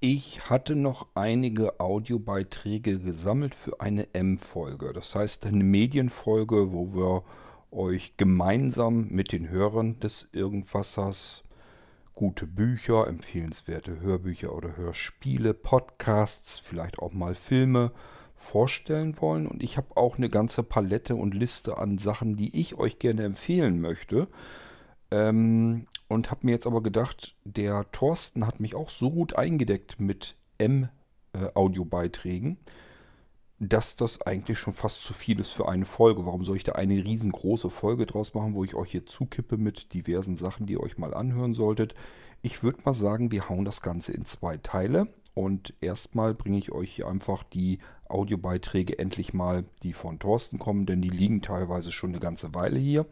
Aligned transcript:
Ich 0.00 0.48
hatte 0.48 0.76
noch 0.76 1.08
einige 1.14 1.80
Audiobeiträge 1.80 3.00
gesammelt 3.00 3.56
für 3.56 3.80
eine 3.80 4.14
M-Folge. 4.14 4.92
Das 4.92 5.16
heißt 5.16 5.44
eine 5.46 5.64
Medienfolge, 5.64 6.72
wo 6.72 6.94
wir 6.94 7.24
euch 7.76 8.16
gemeinsam 8.16 9.08
mit 9.08 9.32
den 9.32 9.48
Hörern 9.48 9.98
des 9.98 10.28
Irgendwassers 10.32 11.42
gute 12.14 12.46
Bücher, 12.46 13.08
empfehlenswerte 13.08 13.98
Hörbücher 13.98 14.54
oder 14.54 14.76
Hörspiele, 14.76 15.52
Podcasts, 15.52 16.60
vielleicht 16.60 17.00
auch 17.00 17.12
mal 17.12 17.34
Filme 17.34 17.90
vorstellen 18.36 19.20
wollen. 19.20 19.48
Und 19.48 19.64
ich 19.64 19.76
habe 19.76 19.96
auch 19.96 20.16
eine 20.16 20.28
ganze 20.28 20.62
Palette 20.62 21.16
und 21.16 21.34
Liste 21.34 21.76
an 21.76 21.98
Sachen, 21.98 22.36
die 22.36 22.56
ich 22.56 22.78
euch 22.78 23.00
gerne 23.00 23.24
empfehlen 23.24 23.80
möchte. 23.80 24.28
Ähm, 25.10 25.87
und 26.08 26.30
habe 26.30 26.46
mir 26.46 26.52
jetzt 26.52 26.66
aber 26.66 26.82
gedacht, 26.82 27.36
der 27.44 27.90
Thorsten 27.92 28.46
hat 28.46 28.60
mich 28.60 28.74
auch 28.74 28.90
so 28.90 29.10
gut 29.10 29.36
eingedeckt 29.36 30.00
mit 30.00 30.36
M-Audiobeiträgen, 30.58 32.52
äh, 32.52 32.56
dass 33.60 33.96
das 33.96 34.22
eigentlich 34.22 34.58
schon 34.58 34.72
fast 34.72 35.02
zu 35.02 35.12
viel 35.12 35.40
ist 35.40 35.50
für 35.50 35.68
eine 35.68 35.84
Folge. 35.84 36.24
Warum 36.24 36.44
soll 36.44 36.56
ich 36.56 36.64
da 36.64 36.72
eine 36.72 36.94
riesengroße 36.94 37.70
Folge 37.70 38.06
draus 38.06 38.34
machen, 38.34 38.54
wo 38.54 38.64
ich 38.64 38.74
euch 38.74 38.92
hier 38.92 39.06
zukippe 39.06 39.56
mit 39.56 39.92
diversen 39.94 40.36
Sachen, 40.36 40.66
die 40.66 40.74
ihr 40.74 40.82
euch 40.82 40.96
mal 40.96 41.12
anhören 41.12 41.54
solltet? 41.54 41.94
Ich 42.40 42.62
würde 42.62 42.78
mal 42.84 42.94
sagen, 42.94 43.32
wir 43.32 43.48
hauen 43.48 43.64
das 43.64 43.80
Ganze 43.80 44.12
in 44.12 44.24
zwei 44.24 44.56
Teile. 44.58 45.08
Und 45.34 45.74
erstmal 45.80 46.34
bringe 46.34 46.58
ich 46.58 46.72
euch 46.72 46.90
hier 46.90 47.06
einfach 47.06 47.44
die 47.44 47.78
Audiobeiträge 48.08 48.98
endlich 48.98 49.34
mal, 49.34 49.64
die 49.84 49.92
von 49.92 50.18
Thorsten 50.18 50.58
kommen, 50.58 50.84
denn 50.84 51.00
die 51.00 51.10
liegen 51.10 51.42
teilweise 51.42 51.92
schon 51.92 52.10
eine 52.10 52.18
ganze 52.18 52.54
Weile 52.54 52.78
hier. 52.78 53.06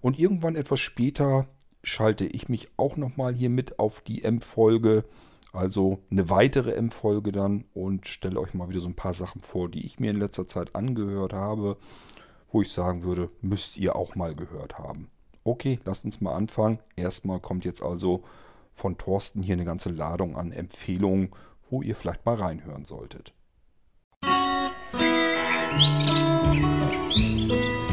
Und 0.00 0.18
irgendwann 0.18 0.56
etwas 0.56 0.80
später 0.80 1.46
schalte 1.86 2.26
ich 2.26 2.48
mich 2.48 2.68
auch 2.76 2.96
nochmal 2.96 3.32
hier 3.32 3.48
mit 3.48 3.78
auf 3.78 4.00
die 4.00 4.24
M-Folge, 4.24 5.04
also 5.52 6.00
eine 6.10 6.28
weitere 6.28 6.72
M-Folge 6.72 7.30
dann 7.30 7.64
und 7.74 8.08
stelle 8.08 8.40
euch 8.40 8.54
mal 8.54 8.68
wieder 8.68 8.80
so 8.80 8.88
ein 8.88 8.96
paar 8.96 9.14
Sachen 9.14 9.40
vor, 9.40 9.68
die 9.68 9.86
ich 9.86 10.00
mir 10.00 10.10
in 10.10 10.18
letzter 10.18 10.48
Zeit 10.48 10.74
angehört 10.74 11.32
habe, 11.32 11.76
wo 12.50 12.60
ich 12.60 12.72
sagen 12.72 13.04
würde, 13.04 13.30
müsst 13.40 13.78
ihr 13.78 13.94
auch 13.94 14.16
mal 14.16 14.34
gehört 14.34 14.78
haben. 14.78 15.08
Okay, 15.44 15.78
lasst 15.84 16.04
uns 16.04 16.20
mal 16.20 16.34
anfangen. 16.34 16.80
Erstmal 16.96 17.38
kommt 17.38 17.64
jetzt 17.64 17.82
also 17.82 18.24
von 18.74 18.98
Thorsten 18.98 19.42
hier 19.42 19.54
eine 19.54 19.64
ganze 19.64 19.90
Ladung 19.90 20.36
an 20.36 20.50
Empfehlungen, 20.50 21.30
wo 21.70 21.82
ihr 21.82 21.94
vielleicht 21.94 22.26
mal 22.26 22.34
reinhören 22.34 22.84
solltet. 22.84 23.32
Musik 27.38 27.85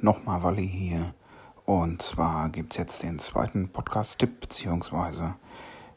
Nochmal 0.00 0.42
Walli 0.44 0.68
hier. 0.68 1.12
Und 1.64 2.02
zwar 2.02 2.50
gibt 2.50 2.72
es 2.72 2.78
jetzt 2.78 3.02
den 3.02 3.18
zweiten 3.18 3.68
Podcast-Tipp, 3.68 4.40
beziehungsweise 4.40 5.34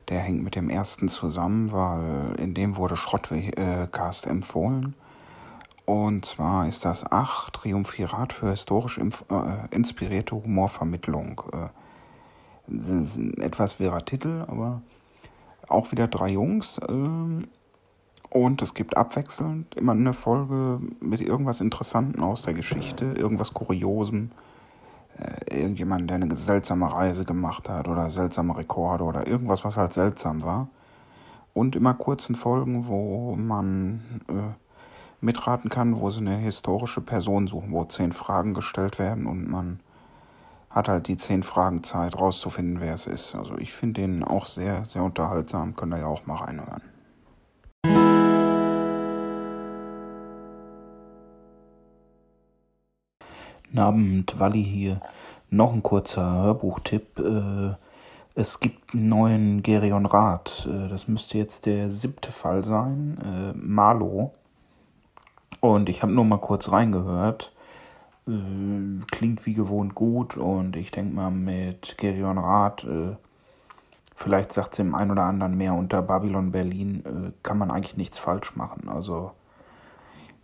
der 0.10 0.20
hängt 0.20 0.44
mit 0.44 0.56
dem 0.56 0.70
ersten 0.70 1.08
zusammen, 1.08 1.72
weil 1.72 2.36
in 2.40 2.54
dem 2.54 2.78
wurde 2.78 2.98
Schrottcast 2.98 4.26
empfohlen. 4.26 4.96
Und 5.86 6.26
zwar 6.26 6.68
ist 6.68 6.84
das 6.84 7.06
Ach 7.12 7.52
Triumphirat 7.52 8.34
für 8.34 8.50
historisch 8.50 8.98
äh, 8.98 9.04
inspirierte 9.70 10.36
Humorvermittlung. 10.36 11.42
Äh, 11.54 11.70
etwas 13.42 13.80
wirrer 13.80 14.04
Titel, 14.04 14.46
aber 14.48 14.82
auch 15.68 15.92
wieder 15.92 16.08
drei 16.08 16.30
Jungs. 16.30 16.80
Äh, 16.80 17.48
und 18.32 18.62
es 18.62 18.74
gibt 18.74 18.96
abwechselnd 18.96 19.76
immer 19.76 19.92
eine 19.92 20.14
Folge 20.14 20.80
mit 21.02 21.20
irgendwas 21.20 21.60
Interessantem 21.60 22.24
aus 22.24 22.44
der 22.44 22.54
Geschichte, 22.54 23.06
irgendwas 23.06 23.54
Kuriosem, 23.54 24.32
äh, 25.18 25.60
irgendjemand, 25.60 26.10
der 26.10 26.16
eine 26.16 26.34
seltsame 26.38 26.92
Reise 26.92 27.26
gemacht 27.26 27.68
hat 27.68 27.90
oder 27.90 28.10
seltsame 28.10 28.58
Rekorde 28.58 29.04
oder 29.04 29.28
irgendwas, 29.28 29.66
was 29.66 29.76
halt 29.76 29.92
seltsam 29.92 30.42
war. 30.44 30.70
Und 31.54 31.76
immer 31.76 31.94
kurzen 31.94 32.36
Folgen, 32.36 32.88
wo 32.88 33.36
man 33.36 34.22
äh, 34.30 34.56
mitraten 35.20 35.70
kann, 35.70 36.00
wo 36.00 36.10
sie 36.10 36.22
eine 36.22 36.38
historische 36.38 37.02
Person 37.02 37.48
suchen, 37.48 37.74
wo 37.74 37.84
zehn 37.84 38.14
Fragen 38.14 38.54
gestellt 38.54 38.98
werden 38.98 39.26
und 39.26 39.50
man 39.50 39.82
hat 40.70 40.88
halt 40.88 41.10
die 41.10 41.18
zehn 41.18 41.44
Fragen 41.44 41.84
Zeit 41.84 42.18
rauszufinden, 42.18 42.80
wer 42.80 42.94
es 42.94 43.08
ist. 43.08 43.36
Also 43.36 43.58
ich 43.58 43.74
finde 43.74 44.00
den 44.00 44.24
auch 44.24 44.46
sehr, 44.46 44.86
sehr 44.86 45.04
unterhaltsam, 45.04 45.76
könnt 45.76 45.94
ihr 45.94 46.00
ja 46.00 46.08
auch 46.08 46.26
mal 46.26 46.38
reinhören. 46.38 46.91
Abend, 53.80 54.40
Walli 54.40 54.64
hier. 54.64 55.02
Noch 55.50 55.74
ein 55.74 55.84
kurzer 55.84 56.32
Hörbuchtipp. 56.32 57.20
Äh, 57.20 57.76
es 58.36 58.60
gibt 58.60 58.94
einen 58.94 59.10
neuen 59.10 59.64
Gerion 59.64 60.06
Rath. 60.06 60.68
Äh, 60.72 60.88
das 60.88 61.08
müsste 61.08 61.38
jetzt 61.38 61.66
der 61.66 61.92
siebte 61.92 62.32
Fall 62.32 62.64
sein. 62.64 63.54
Äh. 63.56 63.58
Und 65.60 65.90
ich 65.90 66.02
habe 66.02 66.12
nur 66.12 66.26
mal 66.26 66.38
kurz 66.38 66.72
reingehört. 66.72 67.54
Klingt 69.12 69.46
wie 69.46 69.54
gewohnt 69.54 69.96
gut 69.96 70.38
und 70.38 70.76
ich 70.76 70.92
denke 70.92 71.14
mal 71.14 71.32
mit 71.32 71.98
Gerion 71.98 72.38
Rath, 72.38 72.88
vielleicht 74.16 74.54
sagt 74.54 74.74
es 74.74 74.78
dem 74.78 74.94
einen 74.94 75.12
oder 75.12 75.24
anderen 75.24 75.58
mehr 75.58 75.74
unter 75.74 76.04
Babylon 76.04 76.52
Berlin, 76.52 77.34
kann 77.42 77.58
man 77.58 77.72
eigentlich 77.72 77.98
nichts 77.98 78.20
falsch 78.20 78.56
machen. 78.56 78.88
Also 78.90 79.32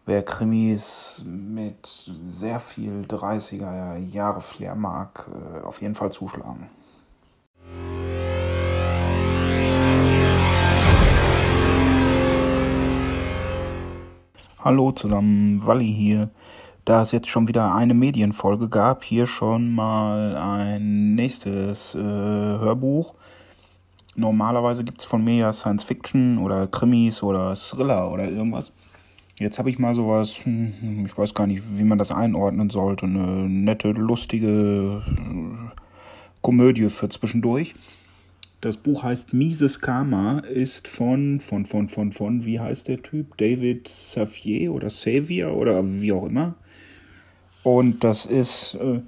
Wer 0.10 0.24
Krimis 0.24 1.26
mit 1.28 1.86
sehr 1.86 2.62
viel 2.62 3.04
30er 3.10 3.98
Jahre 3.98 4.40
Flair 4.40 4.74
mag, 4.74 5.30
äh, 5.30 5.66
auf 5.66 5.82
jeden 5.82 5.96
Fall 5.96 6.14
zuschlagen. 6.14 6.70
Hallo 14.64 14.94
zusammen, 14.94 15.68
Walli 15.68 15.94
hier. 15.94 16.30
Da 16.86 17.02
es 17.02 17.12
jetzt 17.12 17.28
schon 17.28 17.50
wieder 17.50 17.76
eine 17.76 17.94
Medienfolge 17.94 18.70
gab, 18.70 19.04
hier 19.04 19.26
schon 19.26 19.76
mal 19.76 20.38
ein 20.38 21.16
nächstes 21.16 21.96
äh, 21.96 22.00
Hörbuch. 22.00 23.14
Normalerweise 24.16 24.86
gibt 24.86 25.02
es 25.02 25.06
von 25.06 25.22
mir 25.22 25.36
ja 25.36 25.52
Science 25.52 25.84
Fiction 25.84 26.38
oder 26.38 26.66
Krimis 26.68 27.22
oder 27.22 27.56
Thriller 27.56 28.10
oder 28.10 28.24
irgendwas. 28.24 28.72
Jetzt 29.40 29.60
habe 29.60 29.70
ich 29.70 29.78
mal 29.78 29.94
sowas, 29.94 30.44
hm, 30.44 31.06
ich 31.06 31.16
weiß 31.16 31.36
gar 31.36 31.46
nicht, 31.46 31.62
wie 31.78 31.84
man 31.84 32.00
das 32.00 32.12
einordnen 32.12 32.72
sollte, 32.72 33.06
eine 33.06 33.48
nette, 33.48 33.92
lustige 33.92 35.04
äh, 35.06 35.80
Komödie 36.42 36.90
für 36.90 37.08
zwischendurch. 37.10 37.76
Das 38.62 38.78
Buch 38.78 39.04
heißt 39.04 39.36
Mises 39.36 39.80
Karma, 39.80 40.40
ist 40.40 40.88
von, 40.88 41.40
von, 41.40 41.68
von, 41.68 41.88
von, 41.88 42.12
von, 42.12 42.46
wie 42.46 42.60
heißt 42.60 42.88
der 42.88 43.04
Typ? 43.04 43.38
David 43.38 43.88
Savier 43.88 44.74
oder 44.74 44.88
Xavier 44.88 45.54
oder 45.54 45.84
wie 45.86 46.12
auch 46.12 46.26
immer. 46.26 46.56
Und 47.62 48.04
das 48.04 48.26
ist 48.26 48.74
äh, 48.76 49.02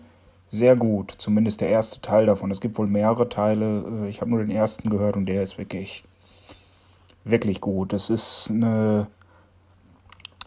sehr 0.52 0.76
gut, 0.76 1.16
zumindest 1.18 1.62
der 1.62 1.70
erste 1.70 2.02
Teil 2.02 2.28
davon. 2.28 2.52
Es 2.52 2.62
gibt 2.62 2.78
wohl 2.78 2.86
mehrere 2.86 3.30
Teile. 3.30 4.04
Äh, 4.04 4.10
ich 4.10 4.22
habe 4.22 4.30
nur 4.30 4.42
den 4.42 4.52
ersten 4.52 4.92
gehört 4.92 5.18
und 5.18 5.26
der 5.26 5.42
ist 5.42 5.58
wirklich, 5.58 6.04
wirklich 7.24 7.62
gut. 7.62 7.94
Es 7.94 8.12
ist 8.12 8.52
eine 8.52 9.08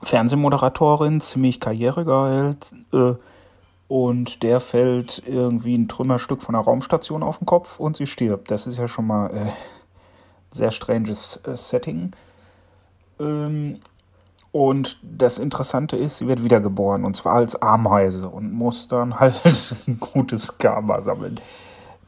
Fernsehmoderatorin, 0.03 1.21
ziemlich 1.21 1.61
karrieregeil. 1.61 2.57
Äh, 2.93 3.15
und 3.89 4.43
der 4.43 4.61
fällt 4.61 5.23
irgendwie 5.27 5.77
ein 5.77 5.89
Trümmerstück 5.89 6.43
von 6.43 6.55
einer 6.55 6.65
Raumstation 6.65 7.23
auf 7.23 7.39
den 7.39 7.47
Kopf 7.47 7.79
und 7.79 7.97
sie 7.97 8.07
stirbt. 8.07 8.51
Das 8.51 8.67
ist 8.67 8.79
ja 8.79 8.89
schon 8.89 9.07
mal 9.07 9.29
äh, 9.29 9.51
sehr 10.51 10.71
stranges 10.71 11.43
äh, 11.47 11.57
Setting. 11.57 12.13
Ähm, 13.21 13.81
und 14.51 14.99
das 15.03 15.39
Interessante 15.39 15.97
ist, 15.97 16.19
sie 16.19 16.27
wird 16.27 16.45
wiedergeboren 16.45 17.05
und 17.05 17.17
zwar 17.17 17.35
als 17.35 17.61
Ameise 17.61 18.29
und 18.29 18.53
muss 18.53 18.89
dann 18.89 19.21
halt 19.21 19.43
ein 19.87 20.01
gutes 20.01 20.59
Karma 20.59 21.01
sammeln. 21.01 21.41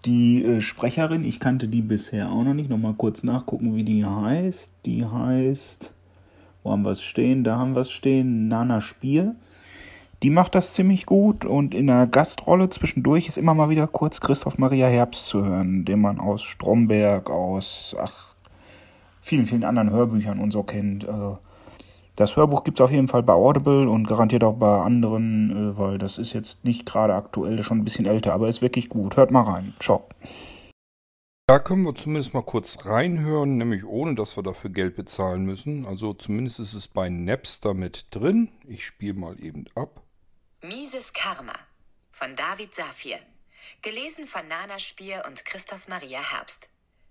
Die 0.05 0.45
äh, 0.45 0.61
Sprecherin, 0.61 1.25
ich 1.25 1.41
kannte 1.41 1.69
die 1.69 1.83
bisher 1.83 2.31
auch 2.31 2.45
noch 2.45 2.55
nicht, 2.55 2.69
nochmal 2.69 2.95
kurz 2.95 3.23
nachgucken, 3.23 3.75
wie 3.75 3.85
die 3.85 4.05
heißt. 4.05 4.73
Die 4.85 5.05
heißt 5.05 5.95
wo 6.65 6.73
haben 6.73 6.85
wir 6.85 6.91
es 6.91 7.03
stehen? 7.03 7.45
Da 7.45 7.57
haben 7.57 7.75
wir 7.75 7.83
es 7.83 7.91
stehen. 7.91 8.49
Nana 8.49 8.81
Spier. 8.81 9.37
Die 10.23 10.31
macht 10.31 10.55
das 10.55 10.73
ziemlich 10.73 11.05
gut 11.05 11.45
und 11.45 11.75
in 11.75 11.87
der 11.87 12.07
Gastrolle 12.07 12.71
zwischendurch 12.71 13.29
ist 13.29 13.37
immer 13.37 13.53
mal 13.53 13.69
wieder 13.69 13.87
kurz 13.87 14.21
Christoph 14.21 14.57
Maria 14.57 14.87
Herbst 14.87 15.27
zu 15.27 15.45
hören, 15.45 15.85
den 15.85 16.01
man 16.01 16.19
aus 16.19 16.43
Stromberg, 16.43 17.29
aus 17.29 17.95
ach, 18.01 18.35
vielen, 19.21 19.45
vielen 19.45 19.65
anderen 19.65 19.91
Hörbüchern 19.91 20.41
und 20.41 20.51
so 20.51 20.63
kennt. 20.63 21.07
Also, 21.07 21.39
das 22.17 22.37
Hörbuch 22.37 22.65
gibt 22.65 22.81
es 22.81 22.85
auf 22.85 22.91
jeden 22.91 23.09
Fall 23.09 23.23
bei 23.23 23.35
Audible 23.35 23.89
und 23.89 24.07
garantiert 24.07 24.45
auch 24.45 24.55
bei 24.55 24.81
anderen, 24.81 25.51
äh, 25.51 25.79
weil 25.79 25.99
das 25.99 26.17
ist 26.17 26.33
jetzt 26.33 26.65
nicht 26.65 26.87
gerade 26.87 27.15
aktuell, 27.15 27.63
schon 27.63 27.79
ein 27.79 27.85
bisschen 27.85 28.07
älter, 28.07 28.33
aber 28.33 28.49
ist 28.49 28.63
wirklich 28.63 28.89
gut. 28.89 29.19
Hört 29.19 29.31
mal 29.31 29.43
rein. 29.43 29.75
Ciao. 29.79 30.05
Da 31.47 31.59
können 31.59 31.83
wir 31.83 31.95
zumindest 31.95 32.33
mal 32.33 32.43
kurz 32.43 32.87
reinhören, 32.87 33.59
nämlich 33.59 33.85
ohne, 33.85 34.15
dass 34.15 34.35
wir 34.35 34.43
dafür 34.43 34.71
Geld 34.71 34.97
bezahlen 34.97 35.45
müssen. 35.45 35.85
Also 35.85 36.15
zumindest 36.15 36.59
ist 36.59 36.73
es 36.73 36.89
bei 36.89 37.11
Napster 37.11 37.75
mit 37.75 38.07
drin. 38.13 38.51
Ich 38.67 38.87
spiele 38.87 39.13
mal 39.13 39.39
eben 39.39 39.67
ab. 39.75 40.03
Mieses 40.63 41.13
Karma 41.13 41.53
von 42.11 42.35
David 42.35 42.75
Safir. 42.75 43.19
Gelesen 43.83 44.25
von 44.25 44.49
Nana 44.49 44.79
Spier 44.79 45.23
und 45.27 45.45
Christoph 45.45 45.87
Maria 45.87 46.21
Herbst. 46.21 46.71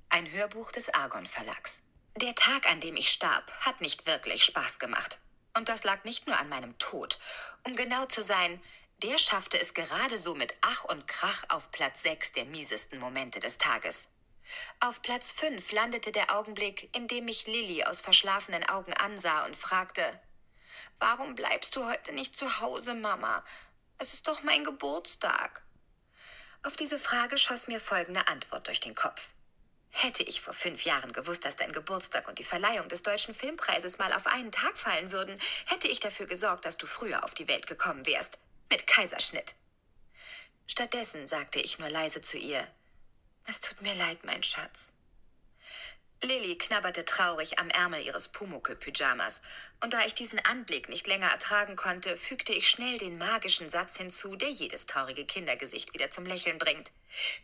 Ein 0.10 0.32
Hörbuch 0.32 0.72
des 0.72 0.92
Argon 0.92 1.28
Verlags. 1.28 1.84
Der 2.20 2.34
Tag, 2.34 2.72
an 2.72 2.80
dem 2.80 2.96
ich 2.96 3.10
starb, 3.10 3.52
hat 3.60 3.82
nicht 3.82 4.08
wirklich 4.08 4.44
Spaß 4.44 4.80
gemacht. 4.80 5.20
Und 5.56 5.70
das 5.70 5.84
lag 5.84 6.06
nicht 6.06 6.26
nur 6.26 6.40
an 6.40 6.50
meinem 6.50 6.76
Tod. 6.80 7.20
Um 7.66 7.76
genau 7.76 8.08
zu 8.08 8.24
sein, 8.24 8.60
der 9.04 9.20
schaffte 9.20 9.62
es 9.62 9.76
gerade 9.76 10.18
so 10.18 10.34
mit 10.34 10.56
Ach 10.62 10.86
und 10.86 11.08
Krach 11.08 11.44
auf 11.50 11.70
Platz 11.70 12.02
6 12.02 12.32
der 12.32 12.46
miesesten 12.46 13.00
Momente 13.00 13.40
des 13.40 13.60
Tages. 13.60 14.08
Auf 14.80 15.02
Platz 15.02 15.32
5 15.32 15.72
landete 15.72 16.12
der 16.12 16.36
Augenblick, 16.36 16.94
in 16.96 17.08
dem 17.08 17.26
mich 17.26 17.48
Lilly 17.48 17.84
aus 17.84 18.02
verschlafenen 18.02 18.68
Augen 18.70 18.94
ansah 18.94 19.46
und 19.46 19.56
fragte, 19.56 20.20
Warum 21.00 21.36
bleibst 21.36 21.76
du 21.76 21.86
heute 21.86 22.14
nicht 22.14 22.38
zu 22.38 22.60
Hause, 22.60 22.94
Mama? 22.94 23.44
Es 23.98 24.14
ist 24.14 24.28
doch 24.28 24.44
mein 24.44 24.64
Geburtstag. 24.64 25.64
Auf 26.64 26.76
diese 26.76 27.00
Frage 27.00 27.38
schoss 27.38 27.68
mir 27.68 27.80
folgende 27.80 28.28
Antwort 28.28 28.68
durch 28.68 28.80
den 28.80 28.96
Kopf. 28.96 29.34
Hätte 29.92 30.24
ich 30.24 30.42
vor 30.42 30.54
fünf 30.54 30.86
Jahren 30.86 31.14
gewusst, 31.14 31.46
dass 31.46 31.56
dein 31.56 31.72
Geburtstag 31.72 32.28
und 32.28 32.40
die 32.40 32.44
Verleihung 32.44 32.90
des 32.90 33.04
Deutschen 33.04 33.34
Filmpreises 33.34 34.00
mal 34.00 34.12
auf 34.14 34.26
einen 34.28 34.52
Tag 34.52 34.78
fallen 34.78 35.12
würden, 35.12 35.40
hätte 35.68 35.88
ich 35.88 36.00
dafür 36.00 36.26
gesorgt, 36.26 36.66
dass 36.66 36.78
du 36.78 36.88
früher 36.88 37.24
auf 37.24 37.34
die 37.34 37.48
Welt 37.48 37.68
gekommen 37.68 38.06
wärst. 38.06 38.40
Mit 38.72 38.88
Kaiserschnitt. 38.88 39.54
Stattdessen 40.66 41.28
sagte 41.28 41.60
ich 41.60 41.78
nur 41.78 41.90
leise 41.90 42.22
zu 42.22 42.38
ihr, 42.38 42.68
es 43.46 43.62
tut 43.62 43.82
mir 43.82 43.94
leid, 43.96 44.24
mein 44.24 44.44
Schatz. 44.44 44.94
Lilly 46.24 46.58
knabberte 46.58 47.04
traurig 47.04 47.60
am 47.60 47.70
Ärmel 47.70 48.02
ihres 48.02 48.30
Pumuckl-Pyjamas, 48.30 49.42
und 49.82 49.94
da 49.94 50.06
ich 50.06 50.14
diesen 50.14 50.40
Anblick 50.46 50.88
nicht 50.88 51.06
länger 51.06 51.28
ertragen 51.28 51.76
konnte, 51.76 52.16
fügte 52.16 52.54
ich 52.54 52.70
schnell 52.70 52.98
den 52.98 53.18
magischen 53.18 53.70
Satz 53.70 53.98
hinzu, 53.98 54.38
der 54.38 54.50
jedes 54.50 54.86
traurige 54.86 55.26
Kindergesicht 55.26 55.94
wieder 55.94 56.10
zum 56.10 56.26
Lächeln 56.26 56.58
bringt. 56.58 56.92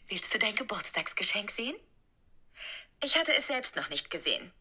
Willst 0.07 0.33
du 0.33 0.39
dein 0.39 0.55
Geburtstagsgeschenk 0.55 1.51
sehen? 1.51 1.75
Ich 3.03 3.17
hatte 3.17 3.35
es 3.35 3.47
selbst 3.47 3.75
noch 3.75 3.89
nicht 3.89 4.09
gesehen. 4.09 4.53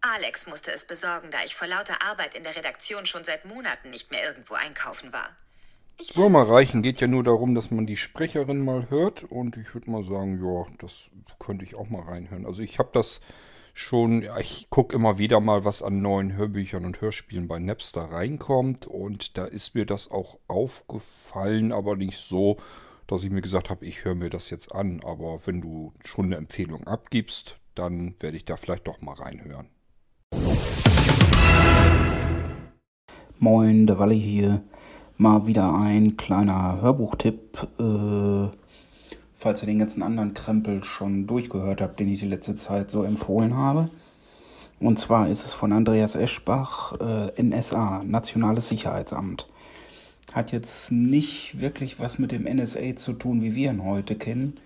Alex 0.00 0.46
musste 0.46 0.70
es 0.70 0.86
besorgen, 0.86 1.30
da 1.30 1.44
ich 1.44 1.54
vor 1.54 1.66
lauter 1.66 2.00
Arbeit 2.02 2.34
in 2.34 2.44
der 2.44 2.56
Redaktion 2.56 3.04
schon 3.06 3.24
seit 3.24 3.44
Monaten 3.44 3.90
nicht 3.90 4.10
mehr 4.10 4.24
irgendwo 4.24 4.54
einkaufen 4.54 5.12
war. 5.12 5.36
Ich 5.98 6.08
Soll 6.08 6.28
mal 6.28 6.42
reichen, 6.42 6.82
geht 6.82 7.00
ja 7.00 7.06
nur 7.06 7.24
darum, 7.24 7.54
dass 7.54 7.70
man 7.70 7.86
die 7.86 7.96
Sprecherin 7.96 8.62
mal 8.62 8.90
hört 8.90 9.24
und 9.24 9.56
ich 9.56 9.72
würde 9.72 9.90
mal 9.90 10.02
sagen, 10.02 10.44
ja, 10.44 10.66
das 10.78 11.08
könnte 11.38 11.64
ich 11.64 11.74
auch 11.74 11.88
mal 11.88 12.02
reinhören. 12.02 12.44
Also 12.44 12.60
ich 12.60 12.78
habe 12.78 12.90
das 12.92 13.22
schon, 13.72 14.20
ja, 14.20 14.38
ich 14.38 14.68
gucke 14.68 14.94
immer 14.94 15.16
wieder 15.16 15.40
mal, 15.40 15.64
was 15.64 15.82
an 15.82 16.02
neuen 16.02 16.36
Hörbüchern 16.36 16.84
und 16.84 17.00
Hörspielen 17.00 17.48
bei 17.48 17.58
Napster 17.58 18.02
reinkommt 18.02 18.86
und 18.86 19.38
da 19.38 19.46
ist 19.46 19.74
mir 19.74 19.86
das 19.86 20.10
auch 20.10 20.38
aufgefallen, 20.48 21.72
aber 21.72 21.96
nicht 21.96 22.18
so, 22.18 22.58
dass 23.06 23.24
ich 23.24 23.30
mir 23.30 23.42
gesagt 23.42 23.70
habe, 23.70 23.86
ich 23.86 24.04
höre 24.04 24.14
mir 24.14 24.28
das 24.28 24.50
jetzt 24.50 24.74
an. 24.74 25.00
Aber 25.02 25.46
wenn 25.46 25.62
du 25.62 25.94
schon 26.04 26.26
eine 26.26 26.36
Empfehlung 26.36 26.86
abgibst, 26.86 27.58
dann 27.74 28.16
werde 28.20 28.36
ich 28.36 28.44
da 28.44 28.58
vielleicht 28.58 28.86
doch 28.86 29.00
mal 29.00 29.14
reinhören. 29.14 29.70
Moin, 33.38 33.86
der 33.86 33.98
Walle 33.98 34.14
hier 34.14 34.62
mal 35.18 35.46
wieder 35.46 35.74
ein 35.74 36.16
kleiner 36.16 36.80
Hörbuchtipp. 36.80 37.68
Äh, 37.78 38.56
falls 39.34 39.62
ihr 39.62 39.66
den 39.66 39.78
ganzen 39.78 40.02
anderen 40.02 40.34
Krempel 40.34 40.82
schon 40.82 41.26
durchgehört 41.26 41.80
habt, 41.80 42.00
den 42.00 42.08
ich 42.08 42.20
die 42.20 42.26
letzte 42.26 42.54
Zeit 42.54 42.90
so 42.90 43.02
empfohlen 43.02 43.54
habe. 43.56 43.90
Und 44.80 44.98
zwar 44.98 45.28
ist 45.28 45.44
es 45.44 45.52
von 45.54 45.72
Andreas 45.72 46.14
Eschbach, 46.14 46.94
äh, 47.00 47.42
NSA, 47.42 48.02
Nationales 48.04 48.68
Sicherheitsamt. 48.68 49.48
Hat 50.32 50.52
jetzt 50.52 50.90
nicht 50.90 51.60
wirklich 51.60 52.00
was 52.00 52.18
mit 52.18 52.32
dem 52.32 52.44
NSA 52.44 52.96
zu 52.96 53.12
tun, 53.12 53.42
wie 53.42 53.54
wir 53.54 53.70
ihn 53.70 53.84
heute 53.84 54.16
kennen. 54.16 54.58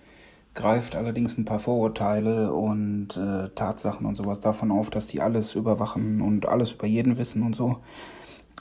Greift 0.55 0.97
allerdings 0.97 1.39
ein 1.39 1.45
paar 1.45 1.61
Vorurteile 1.61 2.53
und 2.53 3.17
äh, 3.17 3.51
Tatsachen 3.55 4.05
und 4.05 4.17
sowas 4.17 4.41
davon 4.41 4.73
auf, 4.73 4.91
dass 4.91 5.07
die 5.07 5.21
alles 5.21 5.55
überwachen 5.55 6.21
und 6.21 6.49
alles 6.49 6.73
über 6.73 6.87
jeden 6.87 7.19
wissen 7.19 7.43
und 7.43 7.55
so. 7.55 7.79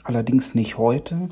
Allerdings 0.04 0.54
nicht 0.54 0.78
heute 0.78 1.30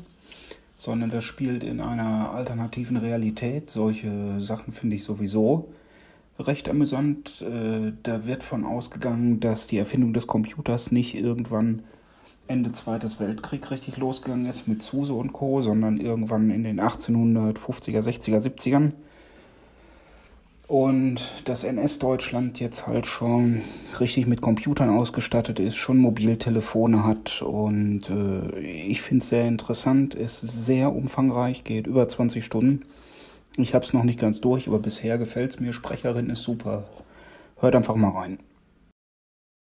sondern 0.79 1.11
das 1.11 1.25
spielt 1.25 1.63
in 1.63 1.81
einer 1.81 2.31
alternativen 2.31 2.97
Realität. 2.97 3.69
Solche 3.69 4.39
Sachen 4.39 4.71
finde 4.73 4.95
ich 4.95 5.03
sowieso 5.03 5.69
recht 6.39 6.69
amüsant. 6.69 7.41
Äh, 7.41 7.91
da 8.01 8.25
wird 8.25 8.43
von 8.43 8.65
ausgegangen, 8.65 9.41
dass 9.41 9.67
die 9.67 9.77
Erfindung 9.77 10.13
des 10.13 10.25
Computers 10.25 10.91
nicht 10.91 11.15
irgendwann 11.15 11.83
Ende 12.47 12.71
Zweites 12.71 13.19
Weltkrieg 13.19 13.69
richtig 13.69 13.97
losgegangen 13.97 14.47
ist 14.47 14.67
mit 14.67 14.81
Zuse 14.81 15.13
und 15.13 15.33
Co., 15.33 15.61
sondern 15.61 15.99
irgendwann 15.99 16.49
in 16.49 16.63
den 16.63 16.79
1850er, 16.79 18.01
60er, 18.01 18.39
70ern 18.39 18.93
und 20.69 21.19
das 21.45 21.63
NS-Deutschland 21.63 22.59
jetzt 22.59 22.85
halt 22.85 23.07
schon 23.07 23.63
richtig 23.99 24.27
mit 24.27 24.39
Computern 24.39 24.91
ausgestattet 24.91 25.59
ist, 25.59 25.77
schon 25.77 25.97
Mobiltelefone 25.97 27.03
hat 27.03 27.41
und 27.41 28.07
äh, 28.11 28.59
ich 28.59 29.01
finde 29.01 29.23
es 29.23 29.29
sehr 29.29 29.47
interessant, 29.47 30.13
ist 30.13 30.41
sehr 30.41 30.93
umfangreich, 30.93 31.63
geht 31.63 31.87
über 31.87 32.07
20 32.07 32.45
Stunden. 32.45 32.83
Ich 33.57 33.73
habe 33.73 33.83
es 33.83 33.93
noch 33.93 34.03
nicht 34.03 34.19
ganz 34.19 34.41
durch, 34.41 34.67
aber 34.67 34.77
bisher 34.77 35.17
gefällt 35.17 35.49
es 35.49 35.59
mir. 35.59 35.73
Sprecherin 35.73 36.29
ist 36.29 36.43
super. 36.43 36.83
Hört 37.59 37.75
einfach 37.75 37.95
mal 37.95 38.11
rein. 38.11 38.37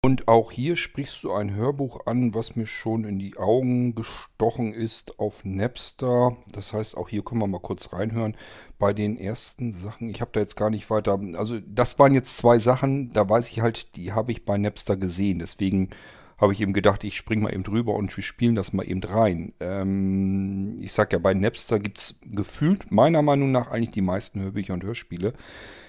Und 0.05 0.27
auch 0.27 0.51
hier 0.51 0.75
sprichst 0.75 1.23
du 1.23 1.31
ein 1.31 1.55
Hörbuch 1.55 2.07
an, 2.07 2.33
was 2.33 2.57
mir 2.57 2.65
schon 2.65 3.05
in 3.05 3.19
die 3.19 3.38
Augen 3.38 3.95
gestochen 3.95 4.73
ist 4.73 5.17
auf 5.17 5.45
Napster. 5.45 6.35
Das 6.51 6.73
heißt, 6.73 6.97
auch 6.97 7.07
hier 7.07 7.23
können 7.23 7.39
wir 7.39 7.47
mal 7.47 7.61
kurz 7.61 7.94
reinhören. 7.94 8.35
Bei 8.77 8.91
den 8.91 9.17
ersten 9.17 9.71
Sachen, 9.71 10.09
ich 10.09 10.19
habe 10.19 10.31
da 10.33 10.41
jetzt 10.41 10.57
gar 10.57 10.69
nicht 10.69 10.89
weiter. 10.89 11.17
Also, 11.35 11.61
das 11.65 12.00
waren 12.00 12.13
jetzt 12.13 12.38
zwei 12.38 12.59
Sachen, 12.59 13.11
da 13.11 13.29
weiß 13.29 13.47
ich 13.50 13.61
halt, 13.61 13.95
die 13.95 14.11
habe 14.11 14.33
ich 14.33 14.44
bei 14.44 14.57
Napster 14.57 14.97
gesehen. 14.97 15.39
Deswegen 15.39 15.91
habe 16.38 16.51
ich 16.51 16.59
eben 16.59 16.73
gedacht, 16.73 17.05
ich 17.05 17.15
springe 17.15 17.44
mal 17.44 17.53
eben 17.53 17.63
drüber 17.63 17.94
und 17.94 18.15
wir 18.17 18.25
spielen 18.25 18.55
das 18.55 18.73
mal 18.73 18.83
eben 18.83 19.01
rein. 19.01 19.53
Ähm, 19.61 20.75
ich 20.81 20.91
sag 20.91 21.13
ja, 21.13 21.19
bei 21.19 21.33
Napster 21.33 21.79
gibt 21.79 22.00
es 22.00 22.19
gefühlt 22.29 22.91
meiner 22.91 23.21
Meinung 23.21 23.53
nach 23.53 23.71
eigentlich 23.71 23.91
die 23.91 24.01
meisten 24.01 24.41
Hörbücher 24.41 24.73
und 24.73 24.83
Hörspiele. 24.83 25.31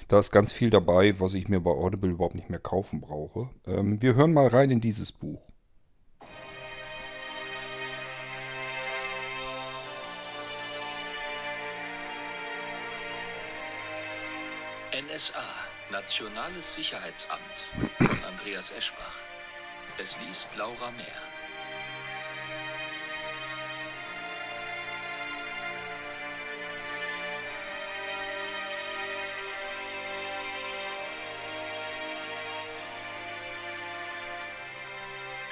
Da 0.08 0.18
ist 0.18 0.30
ganz 0.30 0.52
viel 0.52 0.70
dabei, 0.70 1.18
was 1.18 1.34
ich 1.34 1.48
mir 1.48 1.60
bei 1.60 1.70
Audible 1.70 2.10
überhaupt 2.10 2.34
nicht 2.34 2.50
mehr 2.50 2.60
kaufen 2.60 3.00
brauche. 3.00 3.48
Ähm, 3.66 4.02
wir 4.02 4.14
hören 4.14 4.32
mal 4.32 4.48
rein 4.48 4.70
in 4.70 4.80
dieses 4.80 5.12
Buch. 5.12 5.40
NSA, 14.92 15.32
Nationales 15.90 16.74
Sicherheitsamt 16.74 17.40
von 17.98 18.18
Andreas 18.28 18.72
Eschbach. 18.76 19.16
Es 19.98 20.16
liest 20.26 20.48
Laura 20.56 20.90
Mehr. 20.96 21.33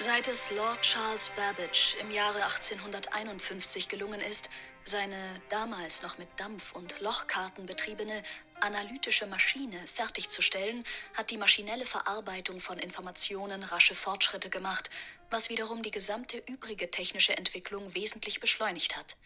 Seit 0.05 0.27
es 0.27 0.51
Lord 0.51 0.83
Charles 0.83 1.31
Babbage 1.37 1.95
im 2.01 2.11
Jahre 2.11 2.43
1851 2.45 3.89
gelungen 3.89 4.21
ist, 4.21 4.51
seine 4.83 5.17
damals 5.49 6.03
noch 6.03 6.19
mit 6.19 6.27
Dampf- 6.41 6.73
und 6.73 6.99
Lochkarten 6.99 7.67
betriebene 7.67 8.25
analytische 8.61 9.29
Maschine 9.29 9.79
fertigzustellen, 9.87 10.85
hat 11.17 11.31
die 11.31 11.37
maschinelle 11.37 11.87
Verarbeitung 11.87 12.59
von 12.59 12.81
Informationen 12.81 13.63
rasche 13.63 13.95
Fortschritte 13.95 14.51
gemacht, 14.51 14.91
was 15.31 15.51
wiederum 15.51 15.85
die 15.85 15.93
gesamte 15.93 16.43
übrige 16.49 16.91
technische 16.91 17.37
Entwicklung 17.37 17.95
wesentlich 17.95 18.41
beschleunigt 18.41 18.97
hat. 18.97 19.17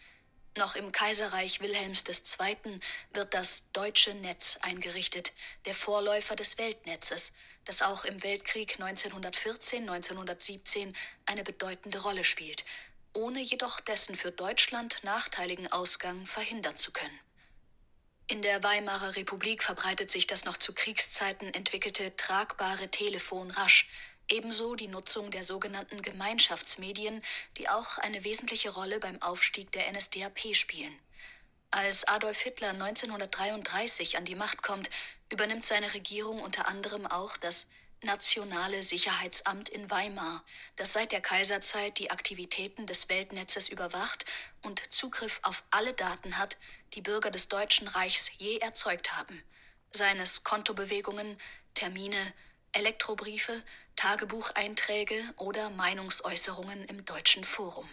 Noch 0.57 0.75
im 0.75 0.91
Kaiserreich 0.91 1.59
Wilhelms 1.59 2.03
II. 2.07 2.79
wird 3.13 3.33
das 3.33 3.71
Deutsche 3.71 4.13
Netz 4.13 4.59
eingerichtet, 4.61 5.33
der 5.65 5.73
Vorläufer 5.73 6.35
des 6.35 6.59
Weltnetzes, 6.59 7.33
das 7.67 7.81
auch 7.81 8.05
im 8.05 8.23
Weltkrieg 8.23 8.77
1914-1917 8.79 10.93
eine 11.25 11.43
bedeutende 11.43 11.99
Rolle 11.99 12.23
spielt, 12.23 12.65
ohne 13.13 13.39
jedoch 13.39 13.79
dessen 13.79 14.15
für 14.15 14.31
Deutschland 14.31 15.03
nachteiligen 15.03 15.71
Ausgang 15.71 16.25
verhindern 16.25 16.77
zu 16.77 16.91
können. 16.91 17.19
In 18.29 18.41
der 18.41 18.61
Weimarer 18.61 19.15
Republik 19.15 19.63
verbreitet 19.63 20.11
sich 20.11 20.27
das 20.27 20.43
noch 20.43 20.57
zu 20.57 20.73
Kriegszeiten 20.73 21.53
entwickelte 21.53 22.13
tragbare 22.15 22.89
Telefon 22.89 23.51
rasch, 23.51 23.89
ebenso 24.29 24.75
die 24.75 24.89
Nutzung 24.89 25.31
der 25.31 25.43
sogenannten 25.43 26.01
Gemeinschaftsmedien, 26.01 27.23
die 27.57 27.69
auch 27.69 27.97
eine 27.99 28.25
wesentliche 28.25 28.71
Rolle 28.71 28.99
beim 28.99 29.21
Aufstieg 29.21 29.71
der 29.71 29.89
NSDAP 29.91 30.55
spielen. 30.55 30.93
Als 31.71 32.07
Adolf 32.07 32.39
Hitler 32.39 32.69
1933 32.69 34.17
an 34.17 34.25
die 34.25 34.35
Macht 34.35 34.61
kommt, 34.61 34.89
übernimmt 35.31 35.65
seine 35.65 35.93
Regierung 35.93 36.41
unter 36.41 36.67
anderem 36.67 37.05
auch 37.05 37.37
das 37.37 37.67
Nationale 38.03 38.83
Sicherheitsamt 38.83 39.69
in 39.69 39.89
Weimar, 39.89 40.43
das 40.75 40.93
seit 40.93 41.11
der 41.11 41.21
Kaiserzeit 41.21 41.97
die 41.97 42.11
Aktivitäten 42.11 42.85
des 42.85 43.09
Weltnetzes 43.09 43.69
überwacht 43.69 44.25
und 44.61 44.93
Zugriff 44.93 45.39
auf 45.43 45.63
alle 45.71 45.93
Daten 45.93 46.37
hat, 46.37 46.57
die 46.93 47.01
Bürger 47.01 47.31
des 47.31 47.49
Deutschen 47.49 47.87
Reichs 47.87 48.31
je 48.37 48.57
erzeugt 48.57 49.17
haben, 49.17 49.41
seines 49.91 50.43
Kontobewegungen, 50.43 51.39
Termine, 51.73 52.33
Elektrobriefe, 52.71 53.63
Tagebucheinträge 53.95 55.19
oder 55.37 55.71
Meinungsäußerungen 55.71 56.85
im 56.85 57.03
Deutschen 57.03 57.43
Forum. 57.43 57.89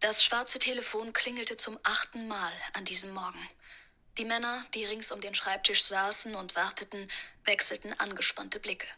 Das 0.00 0.24
schwarze 0.24 0.58
Telefon 0.58 1.12
klingelte 1.12 1.58
zum 1.58 1.78
achten 1.82 2.26
Mal 2.26 2.52
an 2.72 2.86
diesem 2.86 3.12
Morgen. 3.12 3.50
Die 4.18 4.24
Männer, 4.24 4.64
die 4.74 4.84
rings 4.84 5.12
um 5.12 5.20
den 5.20 5.34
Schreibtisch 5.34 5.84
saßen 5.84 6.34
und 6.34 6.56
warteten, 6.56 6.98
wechselten 7.44 7.94
angespannte 7.98 8.58
Blicke. 8.58 8.88